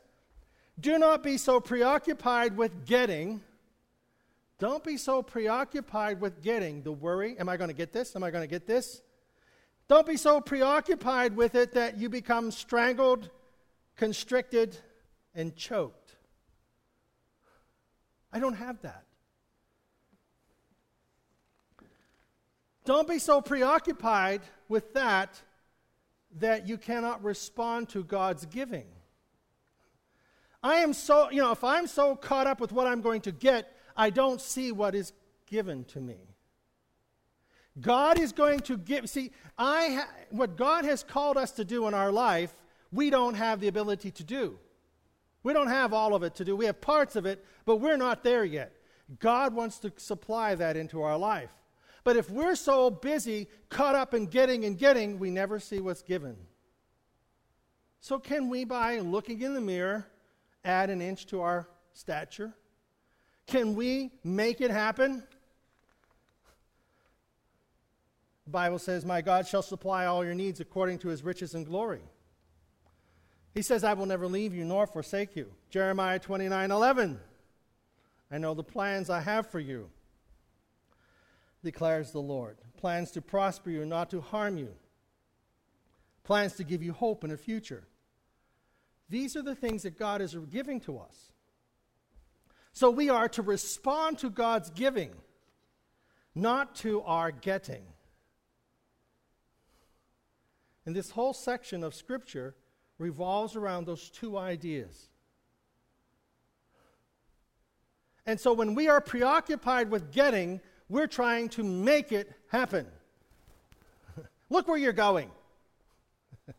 Do 0.79 0.99
not 0.99 1.23
be 1.23 1.37
so 1.37 1.61
preoccupied 1.61 2.57
with 2.57 2.87
getting. 2.87 3.43
Don't 4.59 4.83
be 4.83 4.97
so 4.97 5.23
preoccupied 5.23 6.21
with 6.21 6.43
getting 6.43 6.83
the 6.83 6.93
worry. 6.93 7.39
Am 7.39 7.49
I 7.49 7.57
going 7.57 7.69
to 7.69 7.75
get 7.77 7.93
this? 7.93 8.17
Am 8.17 8.25
I 8.25 8.31
going 8.31 8.43
to 8.43 8.49
get 8.49 8.67
this? 8.67 9.03
Don't 9.89 10.07
be 10.07 10.17
so 10.17 10.41
preoccupied 10.41 11.37
with 11.37 11.55
it 11.55 11.73
that 11.73 11.99
you 11.99 12.09
become 12.09 12.51
strangled, 12.51 13.29
constricted, 14.01 14.79
and 15.35 15.55
choked. 15.55 16.17
I 18.33 18.41
don't 18.41 18.55
have 18.55 18.81
that. 18.81 19.05
Don't 22.87 23.07
be 23.07 23.19
so 23.19 23.43
preoccupied 23.43 24.41
with 24.71 24.95
that 24.95 25.43
that 26.39 26.67
you 26.67 26.79
cannot 26.79 27.23
respond 27.23 27.91
to 27.91 28.03
God's 28.03 28.47
giving. 28.47 28.87
I 30.63 30.77
am 30.77 30.95
so, 30.95 31.31
you 31.31 31.43
know, 31.43 31.53
if 31.53 31.63
I'm 31.63 31.87
so 31.87 32.17
caught 32.17 32.47
up 32.47 32.59
with 32.59 32.73
what 32.73 32.87
I'm 32.87 33.03
going 33.03 33.21
to 33.23 33.33
get, 33.33 33.77
I 33.95 34.09
don't 34.09 34.41
see 34.41 34.73
what 34.73 34.95
is 34.95 35.13
given 35.45 35.85
to 35.85 36.01
me. 36.01 36.17
God 37.79 38.19
is 38.19 38.33
going 38.33 38.61
to 38.61 38.79
give, 38.79 39.11
see, 39.11 39.31
I 39.59 39.89
ha, 39.91 40.09
what 40.31 40.57
God 40.57 40.87
has 40.87 41.03
called 41.03 41.37
us 41.37 41.51
to 41.53 41.67
do 41.67 41.87
in 41.87 41.93
our 41.93 42.11
life, 42.11 42.55
we 42.93 43.11
don't 43.11 43.35
have 43.35 43.61
the 43.61 43.69
ability 43.69 44.11
to 44.13 44.25
do. 44.25 44.59
We 45.43 45.53
don't 45.53 45.69
have 45.69 45.93
all 45.93 46.15
of 46.15 46.23
it 46.23 46.35
to 46.37 46.45
do. 46.45 46.55
We 46.57 46.67
have 46.67 46.81
parts 46.81 47.17
of 47.17 47.25
it, 47.25 47.45
but 47.65 47.77
we're 47.77 47.97
not 47.97 48.23
there 48.23 48.45
yet. 48.45 48.77
God 49.19 49.55
wants 49.55 49.79
to 49.81 49.93
supply 49.97 50.55
that 50.55 50.77
into 50.77 51.03
our 51.03 51.17
life. 51.17 51.51
But 52.05 52.17
if 52.17 52.31
we're 52.31 52.55
so 52.55 52.91
busy, 52.91 53.49
caught 53.69 53.95
up 53.95 54.15
in 54.15 54.27
getting 54.27 54.65
and 54.65 54.79
getting, 54.79 55.19
we 55.19 55.31
never 55.31 55.59
see 55.59 55.81
what's 55.81 56.03
given. 56.03 56.37
So, 58.01 58.19
can 58.19 58.49
we, 58.49 58.65
by 58.65 58.99
looking 58.99 59.43
in 59.43 59.55
the 59.55 59.61
mirror, 59.61 60.07
add 60.65 60.89
an 60.89 61.03
inch 61.03 61.27
to 61.27 61.43
our 61.43 61.69
stature? 61.93 62.55
Can 63.47 63.75
we 63.75 64.13
make 64.25 64.61
it 64.61 64.71
happen? 64.71 65.23
The 68.45 68.51
Bible 68.51 68.79
says, 68.79 69.05
My 69.05 69.21
God 69.21 69.47
shall 69.47 69.63
supply 69.63 70.07
all 70.07 70.25
your 70.25 70.35
needs 70.35 70.61
according 70.61 70.99
to 71.01 71.09
his 71.09 71.23
riches 71.23 71.55
and 71.55 71.67
glory. 71.67 72.01
He 73.55 73.63
says, 73.63 73.83
I 73.83 73.95
will 73.95 74.07
never 74.07 74.27
leave 74.27 74.55
you 74.55 74.65
nor 74.65 74.87
forsake 74.87 75.35
you. 75.35 75.51
Jeremiah 75.71 76.19
29 76.19 76.71
11. 76.71 77.21
I 78.31 78.39
know 78.39 78.55
the 78.55 78.63
plans 78.63 79.11
I 79.11 79.21
have 79.21 79.49
for 79.49 79.59
you 79.59 79.91
declares 81.65 82.13
the 82.13 82.21
Lord. 82.21 82.59
Plans 82.77 83.11
to 83.13 83.21
prosper 83.21 83.71
you, 83.71 83.85
not 83.85 84.11
to 84.11 84.21
harm 84.21 84.57
you. 84.57 84.71
Plans 86.23 86.55
to 86.55 86.65
give 86.65 86.83
you 86.83 86.93
hope 86.93 87.25
and 87.25 87.33
a 87.33 87.37
future. 87.37 87.85
These 89.09 89.37
are 89.37 89.43
the 89.43 89.57
things 89.57 89.83
that 89.83 89.99
God 89.99 90.23
is 90.23 90.37
giving 90.51 90.81
to 90.83 90.99
us. 90.99 91.33
So 92.73 92.91
we 92.91 93.11
are 93.11 93.29
to 93.31 93.43
respond 93.43 94.19
to 94.19 94.31
God's 94.31 94.71
giving, 94.71 95.11
not 96.35 96.77
to 96.77 97.03
our 97.03 97.33
getting. 97.33 97.83
In 100.87 100.93
this 100.93 101.11
whole 101.11 101.33
section 101.33 101.83
of 101.83 101.95
Scripture 101.95 102.55
revolves 103.01 103.57
around 103.57 103.87
those 103.87 104.11
two 104.11 104.37
ideas. 104.37 105.09
And 108.27 108.39
so 108.39 108.53
when 108.53 108.75
we 108.75 108.89
are 108.89 109.01
preoccupied 109.01 109.91
with 109.91 110.13
getting, 110.13 110.61
we're 110.89 111.07
trying 111.07 111.49
to 111.51 111.65
make 111.65 112.13
it 112.13 112.31
happen. 112.49 112.87
Look 114.51 114.69
where 114.69 114.77
you're 114.77 114.93
going. 114.93 115.31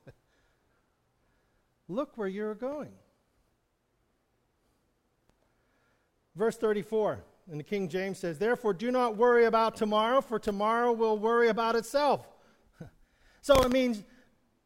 Look 1.88 2.18
where 2.18 2.28
you're 2.28 2.56
going. 2.56 2.92
Verse 6.36 6.58
34 6.58 7.24
in 7.52 7.58
the 7.58 7.64
King 7.64 7.88
James 7.88 8.18
says, 8.18 8.40
Therefore, 8.40 8.74
do 8.74 8.90
not 8.90 9.16
worry 9.16 9.46
about 9.46 9.76
tomorrow, 9.76 10.22
for 10.22 10.40
tomorrow 10.40 10.92
will 10.92 11.20
worry 11.20 11.50
about 11.50 11.76
itself. 11.76 12.28
so 13.42 13.62
it 13.62 13.72
means, 13.72 14.04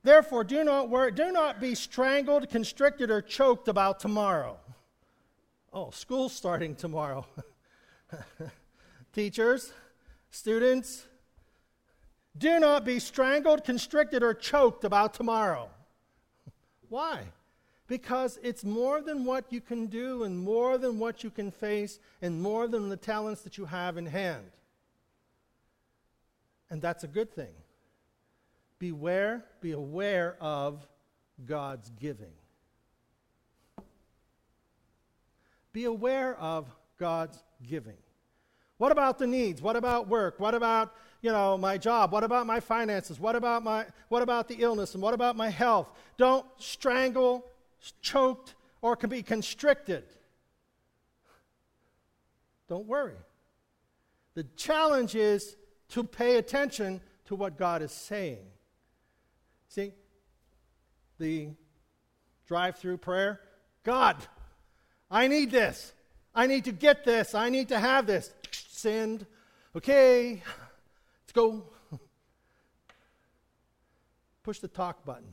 therefore, 0.06 0.46
do 0.46 0.64
not 0.64 0.90
worry, 0.90 1.12
do 1.12 1.32
not 1.32 1.60
be 1.60 1.76
strangled, 1.76 2.50
constricted, 2.50 3.12
or 3.12 3.22
choked 3.22 3.68
about 3.68 4.00
tomorrow. 4.00 4.58
Oh, 5.74 5.90
school's 5.92 6.34
starting 6.34 6.76
tomorrow. 6.76 7.26
Teachers, 9.14 9.74
students, 10.30 11.06
do 12.38 12.60
not 12.60 12.86
be 12.86 13.00
strangled, 13.00 13.64
constricted, 13.64 14.24
or 14.24 14.34
choked 14.34 14.86
about 14.86 15.14
tomorrow. 15.14 15.70
Why? 16.90 17.24
Because 17.88 18.40
it's 18.44 18.64
more 18.64 19.02
than 19.02 19.26
what 19.26 19.52
you 19.52 19.62
can 19.62 19.88
do, 19.88 20.24
and 20.24 20.38
more 20.38 20.78
than 20.78 21.00
what 21.00 21.24
you 21.24 21.30
can 21.30 21.52
face, 21.52 22.00
and 22.22 22.42
more 22.42 22.68
than 22.68 22.90
the 22.90 22.98
talents 22.98 23.42
that 23.42 23.58
you 23.58 23.66
have 23.66 23.98
in 23.98 24.06
hand. 24.06 24.52
And 26.70 26.82
that's 26.82 27.04
a 27.04 27.08
good 27.08 27.34
thing. 27.34 27.54
Beware, 28.80 29.46
be 29.62 29.72
aware 29.72 30.36
of 30.40 30.86
God's 31.46 31.90
giving. 32.00 32.34
Be 35.74 35.86
aware 35.86 36.36
of 36.36 36.70
God's 36.98 37.44
giving. 37.68 37.98
What 38.78 38.92
about 38.92 39.18
the 39.18 39.28
needs? 39.28 39.62
What 39.62 39.76
about 39.76 40.08
work? 40.08 40.40
What 40.40 40.54
about, 40.54 40.94
you 41.22 41.32
know, 41.32 41.58
my 41.58 41.78
job? 41.78 42.12
What 42.12 42.24
about 42.24 42.46
my 42.46 42.60
finances? 42.60 43.20
What 43.20 43.36
about 43.36 43.64
my 43.64 43.86
what 44.10 44.22
about 44.22 44.48
the 44.48 44.56
illness 44.56 44.94
and 44.94 45.04
what 45.04 45.14
about 45.14 45.36
my 45.36 45.50
health? 45.50 45.88
Don't 46.18 46.46
strangle, 46.58 47.46
choked 48.02 48.56
or 48.82 48.96
can 48.96 49.10
be 49.10 49.24
constricted. 49.24 50.04
Don't 52.68 52.88
worry. 52.88 53.16
The 54.34 54.44
challenge 54.58 55.16
is 55.16 55.56
to 55.90 56.04
pay 56.04 56.38
attention 56.38 57.00
to 57.26 57.36
what 57.36 57.58
God 57.58 57.82
is 57.82 57.92
saying. 57.92 58.46
See, 59.76 59.92
the 61.20 61.50
drive 62.48 62.78
through 62.78 62.96
prayer 62.98 63.42
God, 63.84 64.16
I 65.12 65.28
need 65.28 65.52
this. 65.52 65.92
I 66.34 66.48
need 66.48 66.64
to 66.64 66.72
get 66.72 67.04
this. 67.04 67.36
I 67.36 67.50
need 67.50 67.68
to 67.70 67.80
have 67.80 68.08
this 68.08 68.32
send 68.70 69.26
Okay, 69.76 70.42
let's 71.22 71.34
go. 71.34 71.66
Push 74.44 74.60
the 74.60 74.70
talk 74.70 75.04
button. 75.04 75.28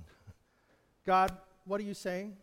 God, 1.06 1.30
what 1.64 1.80
are 1.80 1.84
you 1.84 1.94
saying? 1.94 2.36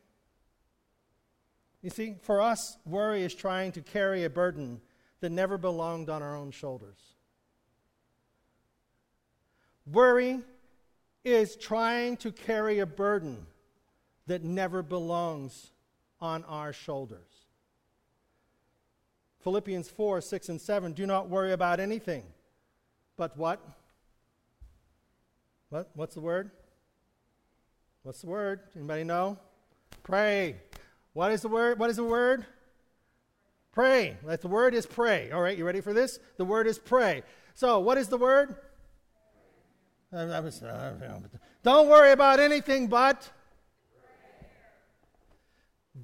You 1.82 1.90
see, 1.90 2.16
for 2.22 2.42
us, 2.42 2.78
worry 2.86 3.24
is 3.24 3.36
trying 3.36 3.74
to 3.74 3.82
carry 3.82 4.24
a 4.24 4.30
burden 4.30 4.80
that 5.20 5.32
never 5.32 5.58
belonged 5.58 6.10
on 6.10 6.24
our 6.24 6.38
own 6.38 6.52
shoulders. 6.52 7.00
Worry 9.86 10.40
is 11.32 11.56
trying 11.56 12.18
to 12.18 12.32
carry 12.32 12.80
a 12.80 12.86
burden 12.86 13.46
that 14.28 14.44
never 14.44 14.84
belongs 14.84 15.72
on 16.22 16.44
our 16.46 16.74
shoulders. 16.74 17.48
Philippians 19.42 19.90
4 19.90 20.22
6 20.22 20.50
and 20.50 20.62
7 20.62 20.94
do 20.94 21.06
not 21.06 21.30
worry 21.30 21.54
about 21.54 21.80
anything. 21.80 22.24
But 23.18 23.38
what? 23.38 23.60
What? 25.70 25.90
What's 25.94 26.16
the 26.16 26.22
word? 26.22 26.52
What's 28.04 28.22
the 28.22 28.28
word? 28.28 28.62
Anybody 28.76 29.04
know? 29.04 29.38
Pray. 30.04 30.58
What 31.14 31.32
is 31.32 31.42
the 31.42 31.50
word? 31.50 31.80
What 31.80 31.90
is 31.90 31.98
the 31.98 32.04
word? 32.04 32.46
Pray. 33.72 34.18
That 34.26 34.42
the 34.42 34.48
word 34.48 34.74
is 34.74 34.86
pray. 34.86 35.32
All 35.32 35.42
right, 35.42 35.58
you 35.58 35.66
ready 35.66 35.82
for 35.82 35.94
this? 35.94 36.20
The 36.38 36.46
word 36.46 36.68
is 36.68 36.80
pray. 36.80 37.24
So, 37.56 37.80
what 37.80 37.98
is 37.98 38.08
the 38.08 38.18
word? 38.18 38.56
Don't 40.12 41.88
worry 41.88 42.12
about 42.12 42.40
anything 42.40 42.88
but. 42.88 43.30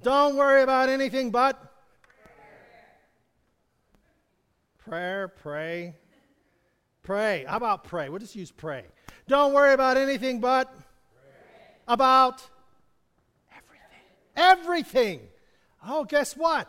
Don't 0.02 0.36
worry 0.36 0.62
about 0.62 0.88
anything 0.88 1.30
but. 1.30 1.60
Prayer, 4.78 5.26
pray. 5.26 5.96
Pray. 7.02 7.44
How 7.48 7.56
about 7.56 7.82
pray? 7.84 8.08
We'll 8.08 8.20
just 8.20 8.36
use 8.36 8.52
pray. 8.52 8.84
Don't 9.26 9.52
worry 9.52 9.72
about 9.72 9.96
anything 9.96 10.40
but. 10.40 10.72
About 11.88 12.42
everything. 13.50 13.98
Everything. 14.36 15.20
Oh, 15.84 16.04
guess 16.04 16.36
what? 16.36 16.68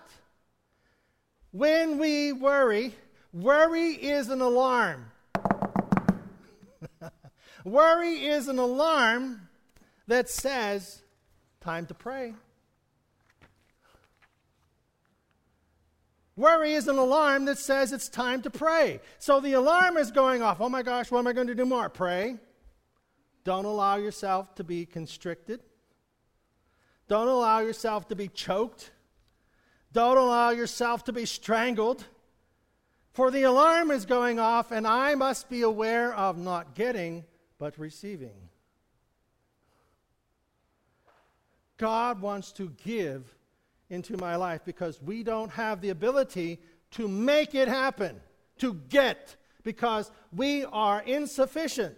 When 1.51 1.99
we 1.99 2.33
worry, 2.33 2.93
worry 3.33 3.91
is 3.91 4.29
an 4.29 4.41
alarm. 4.41 5.11
Worry 7.67 8.25
is 8.25 8.47
an 8.47 8.59
alarm 8.59 9.47
that 10.07 10.29
says, 10.29 11.01
time 11.61 11.85
to 11.87 11.93
pray. 11.93 12.33
Worry 16.35 16.73
is 16.73 16.87
an 16.87 16.97
alarm 16.97 17.45
that 17.45 17.57
says 17.57 17.91
it's 17.91 18.09
time 18.09 18.43
to 18.43 18.49
pray. 18.51 18.99
So 19.17 19.39
the 19.39 19.53
alarm 19.53 19.97
is 19.97 20.11
going 20.11 20.43
off. 20.43 20.61
Oh 20.61 20.69
my 20.69 20.83
gosh, 20.83 21.09
what 21.09 21.19
am 21.19 21.27
I 21.27 21.33
going 21.33 21.47
to 21.47 21.55
do 21.55 21.65
more? 21.65 21.89
Pray. 21.89 22.37
Don't 23.43 23.65
allow 23.65 23.95
yourself 23.95 24.53
to 24.55 24.63
be 24.63 24.85
constricted. 24.85 25.61
Don't 27.07 27.27
allow 27.27 27.59
yourself 27.59 28.07
to 28.09 28.15
be 28.15 28.27
choked. 28.27 28.91
Don't 29.93 30.17
allow 30.17 30.51
yourself 30.51 31.05
to 31.05 31.13
be 31.13 31.25
strangled. 31.25 32.05
For 33.13 33.31
the 33.31 33.43
alarm 33.43 33.89
is 33.89 34.05
going 34.05 34.37
off, 34.37 34.71
and 34.71 34.85
I 34.85 35.15
must 35.15 35.49
be 35.49 35.63
aware 35.63 36.13
of 36.13 36.37
not 36.37 36.75
getting, 36.75 37.25
but 37.59 37.77
receiving. 37.77 38.49
God 41.77 42.21
wants 42.21 42.51
to 42.53 42.69
give 42.83 43.35
into 43.89 44.17
my 44.17 44.35
life 44.35 44.61
because 44.65 45.01
we 45.01 45.23
don't 45.23 45.51
have 45.51 45.81
the 45.81 45.89
ability 45.89 46.59
to 46.91 47.07
make 47.07 47.55
it 47.55 47.67
happen, 47.67 48.19
to 48.59 48.73
get, 48.89 49.35
because 49.63 50.11
we 50.35 50.65
are 50.65 51.01
insufficient. 51.01 51.95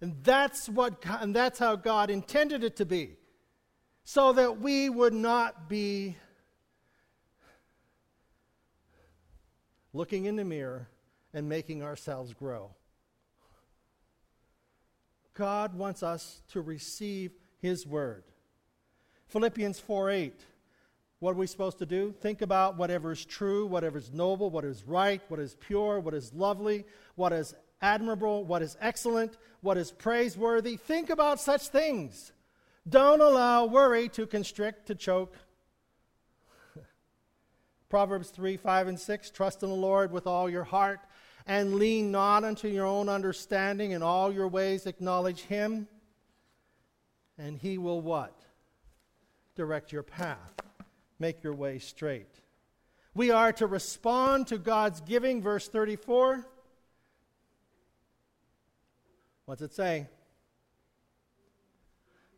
And 0.00 0.14
that's, 0.22 0.68
what, 0.68 1.02
and 1.20 1.34
that's 1.34 1.58
how 1.58 1.76
God 1.76 2.10
intended 2.10 2.62
it 2.62 2.76
to 2.76 2.84
be 2.84 3.16
so 4.04 4.32
that 4.34 4.60
we 4.60 4.90
would 4.90 5.14
not 5.14 5.68
be 5.68 6.16
looking 9.94 10.26
in 10.26 10.36
the 10.36 10.44
mirror 10.44 10.88
and 11.32 11.48
making 11.48 11.82
ourselves 11.82 12.34
grow. 12.34 12.70
God 15.34 15.74
wants 15.74 16.02
us 16.02 16.42
to 16.52 16.60
receive 16.60 17.32
His 17.60 17.86
word. 17.86 18.24
Philippians 19.26 19.80
4 19.80 20.10
8. 20.10 20.40
What 21.18 21.32
are 21.32 21.38
we 21.38 21.46
supposed 21.46 21.78
to 21.78 21.86
do? 21.86 22.14
Think 22.20 22.42
about 22.42 22.76
whatever 22.76 23.12
is 23.12 23.24
true, 23.24 23.66
whatever 23.66 23.98
is 23.98 24.12
noble, 24.12 24.50
what 24.50 24.64
is 24.64 24.84
right, 24.86 25.22
what 25.28 25.40
is 25.40 25.56
pure, 25.58 25.98
what 25.98 26.12
is 26.12 26.34
lovely, 26.34 26.84
what 27.14 27.32
is 27.32 27.54
admirable, 27.80 28.44
what 28.44 28.62
is 28.62 28.76
excellent, 28.80 29.38
what 29.60 29.76
is 29.78 29.90
praiseworthy. 29.90 30.76
Think 30.76 31.10
about 31.10 31.40
such 31.40 31.68
things. 31.68 32.32
Don't 32.88 33.22
allow 33.22 33.64
worry 33.64 34.08
to 34.10 34.26
constrict, 34.26 34.86
to 34.88 34.94
choke. 34.94 35.34
Proverbs 37.88 38.28
3 38.28 38.56
5 38.56 38.88
and 38.88 39.00
6 39.00 39.30
Trust 39.30 39.62
in 39.62 39.70
the 39.70 39.74
Lord 39.74 40.12
with 40.12 40.26
all 40.26 40.50
your 40.50 40.64
heart 40.64 41.00
and 41.46 41.74
lean 41.74 42.10
not 42.10 42.44
unto 42.44 42.68
your 42.68 42.86
own 42.86 43.08
understanding. 43.08 43.90
In 43.90 44.02
all 44.02 44.32
your 44.32 44.48
ways 44.48 44.86
acknowledge 44.86 45.42
Him, 45.42 45.88
and 47.38 47.58
He 47.58 47.78
will 47.78 48.00
what? 48.00 48.34
Direct 49.54 49.92
your 49.92 50.02
path, 50.02 50.54
make 51.18 51.42
your 51.42 51.54
way 51.54 51.78
straight. 51.78 52.40
We 53.14 53.30
are 53.30 53.52
to 53.54 53.66
respond 53.66 54.48
to 54.48 54.58
God's 54.58 55.00
giving, 55.00 55.40
verse 55.40 55.68
34. 55.68 56.46
What's 59.46 59.62
it 59.62 59.72
say? 59.72 60.08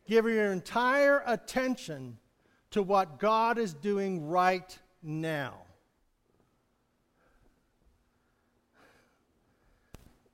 Give 0.06 0.26
your 0.26 0.52
entire 0.52 1.22
attention 1.26 2.18
to 2.72 2.82
what 2.82 3.18
God 3.18 3.58
is 3.58 3.74
doing 3.74 4.28
right 4.28 4.76
now. 5.02 5.65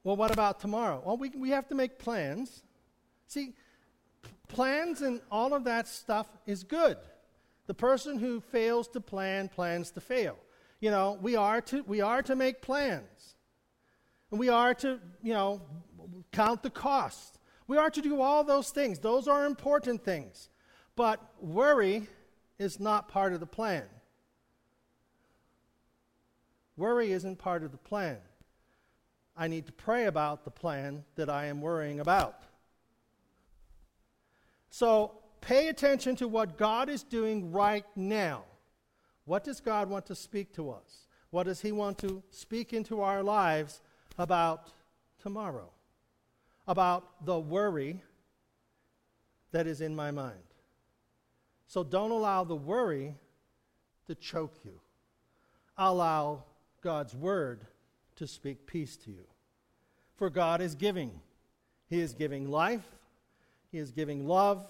Well, 0.05 0.17
what 0.17 0.33
about 0.33 0.61
tomorrow? 0.61 1.03
Well, 1.05 1.17
we, 1.17 1.31
we 1.31 1.51
have 1.51 1.69
to 1.69 1.75
make 1.75 1.99
plans. 1.99 2.63
See, 3.29 3.55
plans 4.49 5.01
and 5.01 5.21
all 5.31 5.55
of 5.55 5.65
that 5.65 5.87
stuff 5.87 6.27
is 6.47 6.65
good. 6.65 6.97
The 7.67 7.75
person 7.75 8.19
who 8.19 8.41
fails 8.41 8.89
to 8.89 9.01
plan 9.01 9.49
plans 9.49 9.91
to 9.93 10.01
fail. 10.01 10.37
You 10.81 10.91
know, 10.91 11.19
we 11.23 11.37
are 11.37 11.61
to, 11.63 11.83
we 11.85 12.01
are 12.01 12.23
to 12.23 12.35
make 12.35 12.61
plans. 12.61 13.37
And 14.31 14.41
we 14.41 14.49
are 14.49 14.75
to, 14.75 14.99
you 15.23 15.33
know, 15.33 15.63
count 16.33 16.63
the 16.63 16.71
costs. 16.71 17.39
We 17.69 17.79
are 17.79 17.91
to 17.91 18.03
do 18.03 18.21
all 18.21 18.43
those 18.43 18.71
things. 18.71 18.99
Those 18.99 19.29
are 19.29 19.47
important 19.47 20.05
things. 20.05 20.49
But 20.97 21.21
worry 21.41 22.09
is 22.59 22.81
not 22.81 23.09
part 23.09 23.33
of 23.33 23.41
the 23.41 23.47
plan. 23.47 23.85
Worry 26.77 27.13
isn't 27.13 27.39
part 27.39 27.63
of 27.63 27.71
the 27.71 27.79
plan. 27.79 28.19
I 29.37 29.49
need 29.49 29.67
to 29.67 29.73
pray 29.73 30.07
about 30.07 30.45
the 30.45 30.51
plan 30.51 31.05
that 31.17 31.31
I 31.31 31.47
am 31.47 31.61
worrying 31.61 32.01
about. 32.01 32.43
So 34.71 35.13
pay 35.41 35.69
attention 35.69 36.17
to 36.17 36.29
what 36.29 36.59
God 36.59 36.89
is 36.89 37.03
doing 37.03 37.51
right 37.53 37.85
now. 37.97 38.45
What 39.25 39.45
does 39.45 39.61
God 39.61 39.89
want 39.89 40.07
to 40.07 40.15
speak 40.15 40.53
to 40.55 40.71
us? 40.71 41.07
What 41.31 41.45
does 41.45 41.61
He 41.61 41.73
want 41.73 41.99
to 41.99 42.23
speak 42.31 42.73
into 42.73 43.01
our 43.01 43.23
lives 43.23 43.81
about 44.19 44.73
tomorrow? 45.19 45.71
about 46.67 47.25
the 47.25 47.39
worry 47.39 48.03
that 49.51 49.67
is 49.67 49.81
in 49.81 49.95
my 49.95 50.11
mind. 50.11 50.39
So 51.67 51.83
don't 51.83 52.11
allow 52.11 52.45
the 52.45 52.57
worry 52.57 53.15
to 54.07 54.15
choke 54.15 54.55
you. 54.65 54.81
Allow 55.77 56.45
God's 56.83 57.15
word 57.15 57.67
to 58.23 58.29
speak 58.29 58.67
peace 58.67 58.97
to 58.97 59.11
you. 59.11 59.25
For 60.15 60.31
God 60.31 60.61
is 60.61 60.77
giving. 60.77 61.21
He 61.89 62.01
is 62.01 62.15
giving 62.15 62.49
life, 62.49 62.87
He 63.73 63.79
is 63.79 63.91
giving 63.91 64.29
love, 64.29 64.65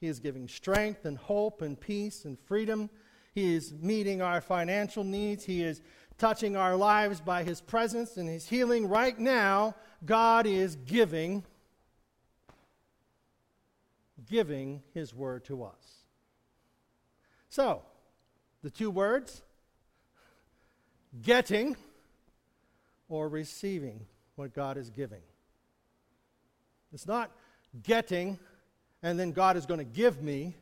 He 0.00 0.06
is 0.06 0.18
giving 0.18 0.48
strength 0.48 1.04
and 1.04 1.18
hope 1.18 1.60
and 1.60 1.78
peace 1.78 2.24
and 2.24 2.38
freedom. 2.38 2.88
He 3.34 3.54
is 3.54 3.74
meeting 3.74 4.22
our 4.22 4.40
financial 4.40 5.04
needs. 5.04 5.44
He 5.44 5.62
is 5.62 5.82
touching 6.16 6.56
our 6.56 6.74
lives 6.74 7.20
by 7.20 7.44
His 7.44 7.60
presence 7.60 8.16
and 8.16 8.26
His 8.26 8.48
healing 8.48 8.88
right 8.88 9.18
now 9.18 9.74
God 10.06 10.46
is 10.46 10.76
giving 10.76 11.44
giving 14.30 14.82
his 14.94 15.14
word 15.14 15.44
to 15.44 15.64
us. 15.64 16.04
So, 17.48 17.82
the 18.62 18.70
two 18.70 18.90
words 18.90 19.42
getting 21.20 21.76
or 23.10 23.28
receiving 23.28 24.06
what 24.36 24.54
God 24.54 24.78
is 24.78 24.88
giving. 24.88 25.20
It's 26.92 27.06
not 27.06 27.30
getting 27.82 28.38
and 29.02 29.18
then 29.18 29.32
God 29.32 29.56
is 29.56 29.66
going 29.66 29.78
to 29.78 29.84
give 29.84 30.22
me. 30.22 30.54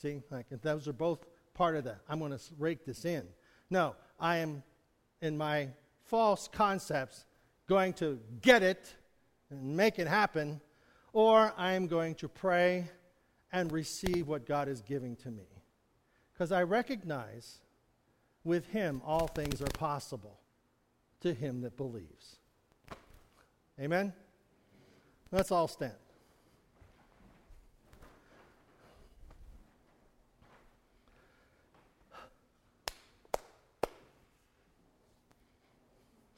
See, 0.00 0.22
like 0.30 0.46
those 0.62 0.88
are 0.88 0.92
both 0.92 1.26
part 1.52 1.76
of 1.76 1.84
that. 1.84 1.98
I'm 2.08 2.18
going 2.18 2.32
to 2.32 2.40
rake 2.58 2.84
this 2.84 3.04
in. 3.04 3.26
No, 3.68 3.94
I 4.18 4.38
am 4.38 4.62
in 5.20 5.36
my 5.36 5.68
false 6.04 6.48
concepts 6.48 7.26
going 7.68 7.92
to 7.94 8.18
get 8.40 8.62
it 8.62 8.94
and 9.50 9.76
make 9.76 9.98
it 9.98 10.06
happen, 10.06 10.60
or 11.12 11.52
I 11.56 11.72
am 11.72 11.86
going 11.86 12.14
to 12.16 12.28
pray 12.28 12.88
and 13.52 13.70
receive 13.70 14.26
what 14.26 14.46
God 14.46 14.68
is 14.68 14.80
giving 14.80 15.16
to 15.16 15.30
me. 15.30 15.44
Because 16.32 16.52
I 16.52 16.62
recognize 16.62 17.60
with 18.44 18.66
Him 18.66 19.02
all 19.04 19.26
things 19.26 19.60
are 19.60 19.70
possible 19.74 20.39
to 21.20 21.34
him 21.34 21.60
that 21.62 21.76
believes. 21.76 22.36
Amen? 23.78 24.12
Let's 25.32 25.50
all 25.50 25.68
stand. 25.68 25.92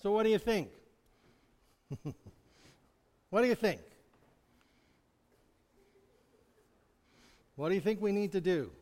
So, 0.02 0.10
what 0.10 0.24
do 0.24 0.30
you 0.30 0.38
think? 0.38 0.68
what 3.30 3.42
do 3.42 3.46
you 3.46 3.54
think? 3.54 3.80
What 7.54 7.68
do 7.68 7.76
you 7.76 7.80
think 7.80 8.00
we 8.00 8.10
need 8.10 8.32
to 8.32 8.40
do? 8.40 8.72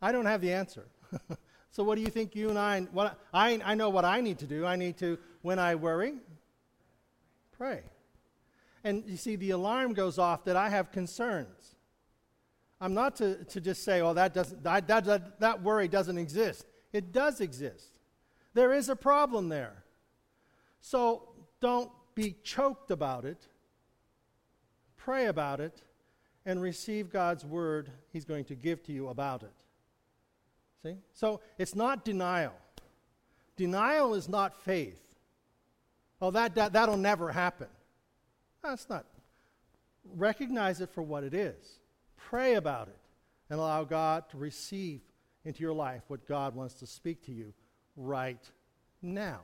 I 0.00 0.12
don't 0.12 0.24
have 0.24 0.40
the 0.40 0.52
answer. 0.52 0.86
so, 1.72 1.84
what 1.84 1.94
do 1.94 2.00
you 2.00 2.08
think 2.08 2.34
you 2.34 2.48
and 2.50 2.58
I, 2.58 2.80
what, 2.92 3.18
I, 3.32 3.60
I 3.64 3.74
know 3.74 3.90
what 3.90 4.04
I 4.04 4.20
need 4.20 4.38
to 4.40 4.46
do. 4.46 4.66
I 4.66 4.76
need 4.76 4.96
to, 4.98 5.18
when 5.42 5.58
I 5.58 5.76
worry, 5.76 6.14
pray. 7.52 7.82
And 8.82 9.04
you 9.06 9.16
see, 9.16 9.36
the 9.36 9.50
alarm 9.50 9.92
goes 9.92 10.18
off 10.18 10.44
that 10.44 10.56
I 10.56 10.68
have 10.68 10.90
concerns. 10.90 11.76
I'm 12.80 12.94
not 12.94 13.16
to, 13.16 13.44
to 13.44 13.60
just 13.60 13.84
say, 13.84 14.00
oh, 14.00 14.14
that, 14.14 14.34
doesn't, 14.34 14.64
that, 14.64 14.88
that, 14.88 15.38
that 15.40 15.62
worry 15.62 15.86
doesn't 15.86 16.18
exist. 16.18 16.66
It 16.92 17.12
does 17.12 17.40
exist. 17.40 17.86
There 18.54 18.72
is 18.72 18.88
a 18.88 18.96
problem 18.96 19.48
there. 19.48 19.84
So 20.80 21.28
don't 21.60 21.90
be 22.14 22.36
choked 22.42 22.90
about 22.90 23.24
it. 23.24 23.46
Pray 24.96 25.26
about 25.26 25.60
it 25.60 25.82
and 26.46 26.60
receive 26.60 27.10
God's 27.10 27.44
word 27.44 27.90
He's 28.12 28.24
going 28.24 28.44
to 28.46 28.54
give 28.54 28.82
to 28.84 28.92
you 28.92 29.08
about 29.08 29.42
it. 29.42 29.52
See? 30.82 30.96
So 31.12 31.40
it's 31.58 31.74
not 31.74 32.04
denial. 32.04 32.54
Denial 33.56 34.14
is 34.14 34.28
not 34.28 34.62
faith. 34.62 35.00
Oh, 36.22 36.30
that, 36.30 36.54
that, 36.54 36.72
that'll 36.72 36.96
never 36.96 37.30
happen. 37.30 37.68
That's 38.62 38.88
not. 38.88 39.04
Recognize 40.16 40.80
it 40.80 40.90
for 40.90 41.02
what 41.02 41.24
it 41.24 41.34
is. 41.34 41.80
Pray 42.16 42.54
about 42.54 42.88
it 42.88 42.98
and 43.50 43.58
allow 43.58 43.84
God 43.84 44.28
to 44.30 44.38
receive 44.38 45.00
into 45.44 45.60
your 45.60 45.72
life 45.72 46.02
what 46.08 46.26
God 46.26 46.54
wants 46.54 46.74
to 46.74 46.86
speak 46.86 47.22
to 47.26 47.32
you 47.32 47.52
right 47.96 48.50
now. 49.02 49.40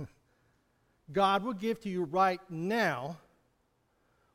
God 1.12 1.44
will 1.44 1.52
give 1.52 1.80
to 1.80 1.88
you 1.88 2.04
right 2.04 2.40
now 2.48 3.18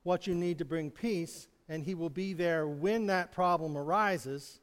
what 0.04 0.26
you 0.26 0.34
need 0.34 0.58
to 0.60 0.66
bring 0.66 0.90
peace, 0.90 1.48
and 1.68 1.84
He 1.84 1.96
will 1.96 2.10
be 2.10 2.34
there 2.34 2.68
when 2.68 3.08
that 3.08 3.32
problem 3.32 3.78
arises 3.78 4.61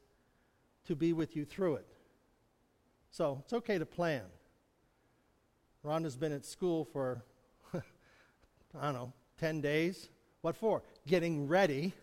to 0.89 0.95
be 0.95 1.13
with 1.13 1.35
you 1.35 1.45
through 1.45 1.75
it. 1.75 1.85
So 3.11 3.43
it's 3.43 3.53
okay 3.53 3.77
to 3.77 3.85
plan. 3.85 4.23
Rhonda's 5.85 6.17
been 6.17 6.31
at 6.31 6.43
school 6.43 6.83
for, 6.83 7.23
I 7.75 7.81
don't 8.81 8.93
know, 8.93 9.13
10 9.37 9.61
days. 9.61 10.09
What 10.41 10.55
for? 10.55 10.81
Getting 11.05 11.47
ready. 11.47 11.93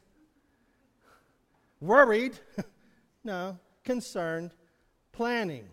Worried. 1.80 2.38
no, 3.24 3.58
concerned. 3.82 4.52
Planning 5.10 5.66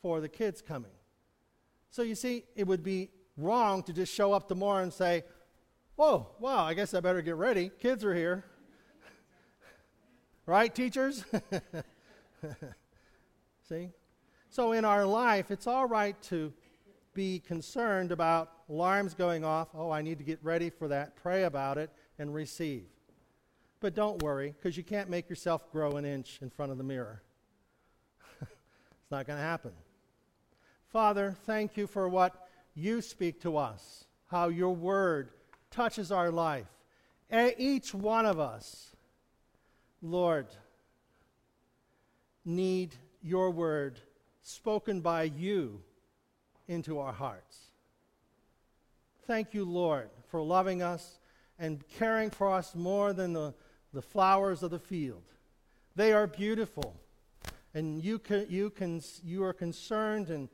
for 0.00 0.20
the 0.20 0.28
kids 0.28 0.62
coming. 0.62 0.92
So 1.90 2.02
you 2.02 2.14
see, 2.14 2.44
it 2.54 2.64
would 2.64 2.84
be 2.84 3.10
wrong 3.36 3.82
to 3.82 3.92
just 3.92 4.14
show 4.14 4.32
up 4.32 4.46
tomorrow 4.46 4.84
and 4.84 4.92
say, 4.92 5.24
Whoa, 5.96 6.28
wow, 6.38 6.64
I 6.64 6.74
guess 6.74 6.94
I 6.94 7.00
better 7.00 7.22
get 7.22 7.34
ready. 7.34 7.72
Kids 7.80 8.04
are 8.04 8.14
here. 8.14 8.44
right, 10.46 10.72
teachers? 10.72 11.24
See? 13.68 13.90
So 14.48 14.72
in 14.72 14.84
our 14.84 15.06
life, 15.06 15.50
it's 15.50 15.66
all 15.66 15.86
right 15.86 16.20
to 16.24 16.52
be 17.14 17.40
concerned 17.40 18.12
about 18.12 18.50
alarms 18.68 19.14
going 19.14 19.44
off. 19.44 19.68
Oh, 19.74 19.90
I 19.90 20.02
need 20.02 20.18
to 20.18 20.24
get 20.24 20.38
ready 20.42 20.70
for 20.70 20.88
that. 20.88 21.16
Pray 21.16 21.44
about 21.44 21.78
it 21.78 21.90
and 22.18 22.34
receive. 22.34 22.84
But 23.80 23.94
don't 23.94 24.22
worry, 24.22 24.54
because 24.56 24.76
you 24.76 24.82
can't 24.82 25.08
make 25.08 25.28
yourself 25.28 25.70
grow 25.72 25.96
an 25.96 26.04
inch 26.04 26.38
in 26.42 26.50
front 26.50 26.70
of 26.70 26.78
the 26.78 26.84
mirror. 26.84 27.22
it's 28.40 29.10
not 29.10 29.26
going 29.26 29.38
to 29.38 29.44
happen. 29.44 29.72
Father, 30.88 31.36
thank 31.46 31.76
you 31.76 31.86
for 31.86 32.08
what 32.08 32.48
you 32.74 33.00
speak 33.00 33.40
to 33.42 33.56
us, 33.56 34.04
how 34.26 34.48
your 34.48 34.74
word 34.74 35.30
touches 35.70 36.12
our 36.12 36.30
life. 36.30 36.66
Each 37.58 37.94
one 37.94 38.26
of 38.26 38.40
us, 38.40 38.94
Lord, 40.02 40.48
need 42.44 42.94
your 43.22 43.50
word 43.50 44.00
spoken 44.42 45.00
by 45.00 45.24
you 45.24 45.82
into 46.68 46.98
our 46.98 47.12
hearts. 47.12 47.58
Thank 49.26 49.54
you, 49.54 49.64
Lord, 49.64 50.10
for 50.28 50.40
loving 50.40 50.82
us 50.82 51.18
and 51.58 51.86
caring 51.98 52.30
for 52.30 52.50
us 52.50 52.74
more 52.74 53.12
than 53.12 53.32
the, 53.32 53.54
the 53.92 54.02
flowers 54.02 54.62
of 54.62 54.70
the 54.70 54.78
field. 54.78 55.22
They 55.94 56.12
are 56.12 56.26
beautiful, 56.26 56.96
and 57.74 58.02
you, 58.02 58.18
can, 58.18 58.46
you, 58.48 58.70
can, 58.70 59.02
you 59.22 59.44
are 59.44 59.52
concerned 59.52 60.30
and 60.30 60.48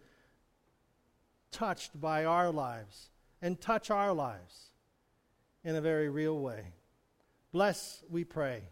touched 1.53 1.99
by 2.01 2.25
our 2.25 2.51
lives 2.51 3.11
and 3.41 3.61
touch 3.61 3.91
our 3.91 4.13
lives 4.13 4.71
in 5.65 5.77
a 5.77 5.81
very 5.81 6.09
real 6.09 6.39
way. 6.39 6.73
Bless, 7.53 8.03
we 8.11 8.25
pray, 8.25 8.63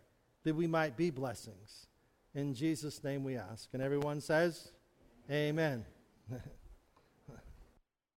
that 0.43 0.55
we 0.55 0.67
might 0.67 0.97
be 0.97 1.11
blessings. 1.11 1.87
In 2.35 2.55
Jesus' 2.55 3.03
name 3.05 3.23
we 3.23 3.37
ask. 3.37 3.69
And 3.73 3.83
everyone 3.83 4.21
says, 4.21 4.73
Amen. 5.31 5.85